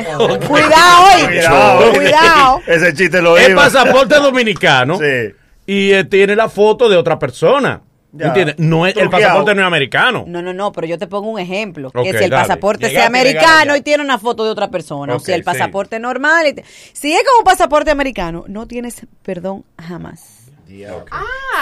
Cuidado. 0.48 1.26
Cuidado. 1.26 1.92
Cuidado. 1.92 2.60
Ese 2.66 2.94
chiste 2.94 3.20
lo 3.20 3.36
Es 3.36 3.54
pasaporte 3.54 4.14
dominicano 4.20 4.98
Sí. 4.98 5.34
Y 5.66 5.92
eh, 5.92 6.04
tiene 6.04 6.36
la 6.36 6.48
foto 6.48 6.88
de 6.88 6.96
otra 6.96 7.18
persona. 7.18 7.82
Ya. 8.16 8.26
¿Entiendes? 8.28 8.54
No 8.58 8.86
es, 8.86 8.96
el 8.96 9.10
pasaporte 9.10 9.54
no 9.56 9.62
es 9.62 9.66
americano. 9.66 10.24
No, 10.28 10.40
no, 10.40 10.52
no, 10.54 10.70
pero 10.70 10.86
yo 10.86 10.96
te 10.98 11.08
pongo 11.08 11.30
un 11.30 11.40
ejemplo. 11.40 11.90
Que 11.90 12.02
si 12.02 12.08
el 12.10 12.30
dale. 12.30 12.42
pasaporte 12.42 12.88
sea 12.88 13.06
americano 13.06 13.74
y 13.74 13.80
tiene 13.80 14.04
una 14.04 14.18
foto 14.18 14.44
de 14.44 14.50
otra 14.50 14.70
persona, 14.70 15.16
o 15.16 15.18
si 15.18 15.32
el 15.32 15.40
sí. 15.40 15.44
pasaporte 15.44 15.98
normal. 15.98 16.46
y 16.46 16.52
te- 16.52 16.64
si 16.92 17.12
es 17.12 17.24
como 17.24 17.38
un 17.40 17.44
pasaporte 17.44 17.90
americano, 17.90 18.44
no 18.46 18.68
tienes 18.68 19.04
perdón 19.24 19.64
jamás. 19.78 20.42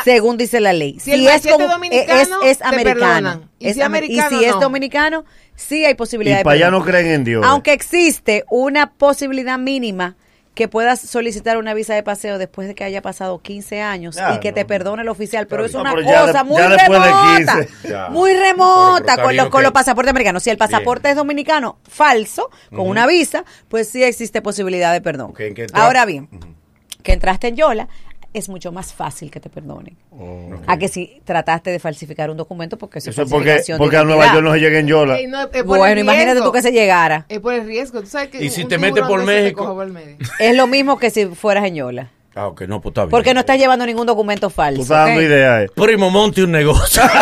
Según 0.05 0.37
dice 0.37 0.61
la 0.61 0.73
ley. 0.73 0.99
Si 1.01 1.13
el 1.13 1.23
machete 1.25 1.53
como- 1.53 1.69
dominicano, 1.69 2.43
es, 2.43 2.61
es 2.61 2.63
americano. 2.63 3.49
Y 3.59 3.69
Es 3.69 3.75
si 3.75 3.81
amer- 3.81 3.85
americano, 4.05 4.37
y 4.37 4.39
si 4.41 4.45
es 4.45 4.53
no. 4.53 4.61
dominicano, 4.61 5.25
sí 5.55 5.85
hay 5.85 5.95
posibilidad 5.95 6.37
Y 6.37 6.39
de 6.39 6.45
para 6.45 6.55
allá 6.57 6.67
perdón. 6.67 6.81
no 6.81 6.87
creen 6.87 7.07
en 7.09 7.25
Dios. 7.25 7.45
Aunque 7.47 7.73
existe 7.73 8.45
una 8.51 8.93
posibilidad 8.93 9.59
mínima 9.59 10.17
que 10.55 10.69
puedas 10.69 11.01
solicitar 11.01 11.57
una 11.57 11.73
visa 11.73 11.95
de 11.95 12.03
paseo 12.03 12.37
después 12.37 12.69
de 12.69 12.75
que 12.75 12.85
haya 12.85 13.01
pasado 13.01 13.41
15 13.41 13.81
años 13.81 14.19
y 14.35 14.41
que 14.41 14.53
te 14.53 14.65
perdone 14.67 15.01
el 15.03 15.09
oficial, 15.09 15.47
pero 15.47 15.65
es 15.65 15.73
No, 15.73 15.81
una 15.81 15.95
pero 15.95 16.05
cosa 16.07 16.43
de- 16.43 16.45
muy 16.45 16.61
remota, 16.61 17.57
15. 17.63 17.89
Ya. 17.89 18.09
muy 18.11 18.35
remota 18.35 19.23
con, 19.23 19.35
los, 19.35 19.49
con 19.49 19.63
los 19.63 19.73
pasaportes 19.73 20.11
americanos. 20.11 20.43
Si 20.43 20.51
el 20.51 20.59
pasaporte 20.59 21.09
es 21.09 21.17
dominicano 21.17 21.79
falso, 21.89 22.51
con 22.69 22.87
una 22.87 23.07
visa, 23.07 23.45
pues 23.69 23.89
sí 23.89 24.03
existe 24.05 24.43
posibilidad 24.43 24.93
de 24.93 25.01
perdón. 25.01 25.31
Ok, 25.31 25.41
¿en 25.41 25.55
qué 25.55 25.63
entra- 25.65 25.85
Ahora 25.87 26.05
bien, 26.05 26.29
que 27.03 27.13
entraste 27.15 27.49
en 27.49 27.57
Yola, 27.57 27.89
es 28.35 28.49
mucho 28.49 28.73
más 28.73 28.93
fácil 28.95 29.31
que 29.31 29.41
te 29.41 29.51
perdonen. 29.51 29.97
A 30.67 30.77
que 30.79 30.89
si 30.89 31.21
trataste 31.25 31.71
de 31.71 31.79
falsificar 31.79 32.31
un 32.31 32.37
documento 32.37 32.79
porque 32.79 32.99
eso, 32.99 33.11
Eso 33.11 33.23
es 33.23 33.31
porque, 33.31 33.62
porque 33.79 33.97
a 33.97 34.05
Nueva. 34.05 34.27
York 34.33 34.43
no 34.45 34.53
se 34.55 34.61
llega 34.61 34.79
en 34.79 34.87
Yola. 34.87 35.19
Ey, 35.19 35.27
no, 35.27 35.49
Bueno, 35.65 36.01
imagínate 36.01 36.41
tú 36.41 36.51
que 36.53 36.62
se 36.62 36.73
llegara. 36.73 37.27
Es 37.29 37.41
por 37.41 37.55
el 37.55 37.67
riesgo. 37.67 38.01
Tú 38.01 38.07
sabes 38.07 38.29
que 38.31 38.43
¿Y 38.45 38.51
si 38.51 38.65
te 38.65 38.79
metes 38.79 39.05
por 39.07 39.21
te 39.21 39.27
México? 39.27 39.62
coge 39.65 39.75
por 39.75 39.87
el 39.87 39.93
medio. 39.93 40.17
Es 40.39 40.57
lo 40.57 40.67
mismo 40.67 40.99
que 40.99 41.11
si 41.11 41.27
fueras 41.27 41.65
en 41.65 41.75
Yola. 41.75 42.11
Ah, 42.35 42.47
ok, 42.47 42.62
no, 42.62 42.81
pues 42.81 42.93
está 42.93 43.03
bien. 43.03 43.11
Porque 43.11 43.35
no 43.35 43.41
estás 43.41 43.59
llevando 43.59 43.85
ningún 43.85 44.07
documento 44.07 44.49
falso. 44.49 44.77
Tú 44.77 44.83
estás 44.85 45.07
dando 45.07 45.21
¿ok? 45.21 45.27
ideas. 45.27 45.62
eh. 45.65 45.71
Primo, 45.75 46.11
monte 46.11 46.43
un 46.43 46.51
negocio. 46.53 47.03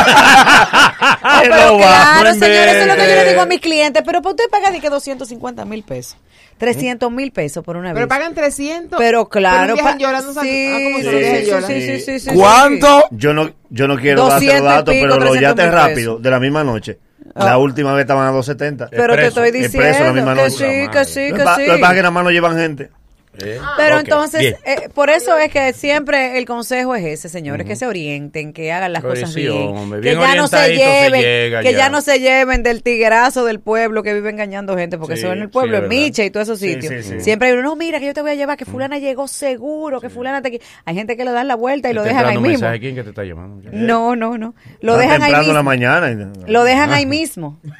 Ah, 1.02 1.40
pero 1.42 1.76
claro, 1.78 2.32
señores, 2.34 2.74
eso 2.74 2.80
es 2.82 2.86
lo 2.86 2.94
que 2.94 3.00
yo 3.08 3.14
le 3.14 3.28
digo 3.30 3.40
a 3.40 3.46
mis 3.46 3.60
clientes. 3.60 4.02
Pero 4.04 4.20
para 4.22 4.30
usted 4.30 4.44
paga 4.50 4.70
de 4.70 4.80
que 4.80 4.90
250 4.90 5.64
mil 5.64 5.82
pesos. 5.82 6.16
300 6.58 7.10
mil 7.10 7.32
pesos 7.32 7.64
por 7.64 7.76
una 7.76 7.94
Pero 7.94 8.06
visa. 8.06 8.08
pagan 8.18 8.34
300. 8.34 8.98
Pero 8.98 9.28
claro. 9.28 9.74
Pero 9.74 9.76
pa- 9.76 9.98
sabe- 10.32 10.48
sí, 10.48 10.68
ah, 10.68 10.78
¿cómo 10.84 10.96
se 10.98 11.02
sí, 11.44 11.50
lo 11.50 11.60
sí, 11.62 11.66
sí, 11.66 11.80
sí, 11.80 12.00
sí, 12.00 12.20
sí, 12.20 12.30
¿Cuánto? 12.36 13.04
Yo 13.12 13.32
no, 13.32 13.50
yo 13.70 13.88
no 13.88 13.96
quiero 13.96 14.28
darte 14.28 14.44
200 14.46 14.62
los 14.64 14.74
datos, 14.74 14.94
pico, 14.94 15.06
pero 15.06 15.16
los 15.20 15.30
300 15.30 15.40
yates 15.56 15.64
mil 15.64 15.72
rápido, 15.74 16.10
pesos. 16.12 16.22
de 16.22 16.30
la 16.30 16.40
misma 16.40 16.64
noche. 16.64 16.98
Ah. 17.34 17.44
La 17.46 17.58
última 17.58 17.92
vez 17.94 18.02
estaban 18.02 18.26
a 18.26 18.30
270. 18.32 18.88
Pero 18.90 19.14
te 19.16 19.24
Expreso, 19.26 19.44
estoy 19.44 19.60
expreso 19.62 19.82
la 19.82 19.88
diciendo 19.88 20.12
misma 20.14 20.34
que 20.34 20.42
noche. 20.42 20.82
sí, 20.84 20.88
que 20.90 21.04
sí, 21.06 21.28
Lo 21.30 21.34
que 21.36 21.38
que 21.40 21.44
pa- 21.44 21.56
sí. 21.56 21.66
lo 21.66 21.74
que 21.74 21.80
pasa 21.80 21.92
es 21.92 21.96
que 21.96 22.02
nada 22.02 22.10
más 22.10 22.24
no 22.24 22.30
llevan 22.30 22.56
gente. 22.58 22.90
Eh, 23.38 23.58
Pero 23.76 23.94
ok, 23.96 24.00
entonces, 24.02 24.56
eh, 24.66 24.88
por 24.92 25.08
eso 25.08 25.38
es 25.38 25.52
que 25.52 25.72
siempre 25.72 26.36
el 26.36 26.44
consejo 26.46 26.96
es 26.96 27.04
ese, 27.04 27.28
señores, 27.28 27.64
que 27.64 27.76
se 27.76 27.86
orienten, 27.86 28.52
que 28.52 28.72
hagan 28.72 28.92
las 28.92 29.04
cosas 29.04 29.32
sí, 29.32 29.42
bien, 29.42 29.52
hombre, 29.52 30.00
que 30.00 30.14
ya 30.16 30.34
no 30.34 30.48
se 30.48 30.74
lleven, 30.74 31.12
que 31.62 31.72
ya. 31.72 31.78
ya 31.78 31.88
no 31.88 32.00
se 32.00 32.18
lleven 32.18 32.64
del 32.64 32.82
tiguerazo 32.82 33.44
del 33.44 33.60
pueblo 33.60 34.02
que 34.02 34.12
vive 34.14 34.30
engañando 34.30 34.76
gente, 34.76 34.98
porque 34.98 35.14
Sí, 35.16 35.22
eso 35.22 35.32
en 35.32 35.38
el 35.42 35.46
sí, 35.46 35.52
pueblo, 35.52 35.76
es 35.78 35.82
en. 35.84 35.88
Miche 35.88 36.24
y 36.26 36.30
todos 36.30 36.48
esos 36.48 36.58
Sí, 36.58 36.74
sitios. 36.74 37.04
sí, 37.06 37.12
sí. 37.14 37.20
Siempre 37.20 37.48
hay 37.48 37.54
uno, 37.54 37.62
no, 37.62 37.76
mira 37.76 38.00
que 38.00 38.06
yo 38.06 38.14
te 38.14 38.20
voy 38.20 38.32
a 38.32 38.34
llevar, 38.34 38.58
que 38.58 38.64
fulana 38.64 38.98
llegó 38.98 39.28
seguro, 39.28 40.00
que 40.00 40.10
fulana 40.10 40.42
te... 40.42 40.50
qui-". 40.50 40.60
Hay 40.84 40.94
gente 40.96 41.16
que 41.16 41.24
le 41.24 41.30
dan 41.30 41.46
la 41.46 41.54
vuelta 41.54 41.88
y 41.88 41.94
lo 41.94 42.02
dejan 42.02 42.26
ahí 42.26 42.34
mismo. 42.36 42.48
mensaje. 42.48 42.80
¿Quién 42.80 42.96
que 42.96 43.04
te 43.04 43.10
está 43.10 43.22
llamando? 43.22 43.62
No, 43.72 44.16
no, 44.16 44.36
no. 44.38 44.54
Lo 44.80 44.96
dejan 44.96 45.22
ahí 45.22 45.30
en 45.32 45.38
la 45.38 45.44
mismo. 45.44 45.62
mañana. 45.62 46.10
y- 46.10 46.50
Lo 46.50 46.64
dejan 46.64 46.92
ahí 46.92 47.06
mismo. 47.06 47.60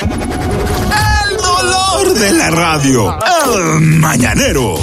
El 0.00 1.36
dolor 1.36 2.14
de 2.14 2.32
la 2.32 2.50
radio. 2.50 3.18
El 3.54 3.80
mañanero. 3.80 4.74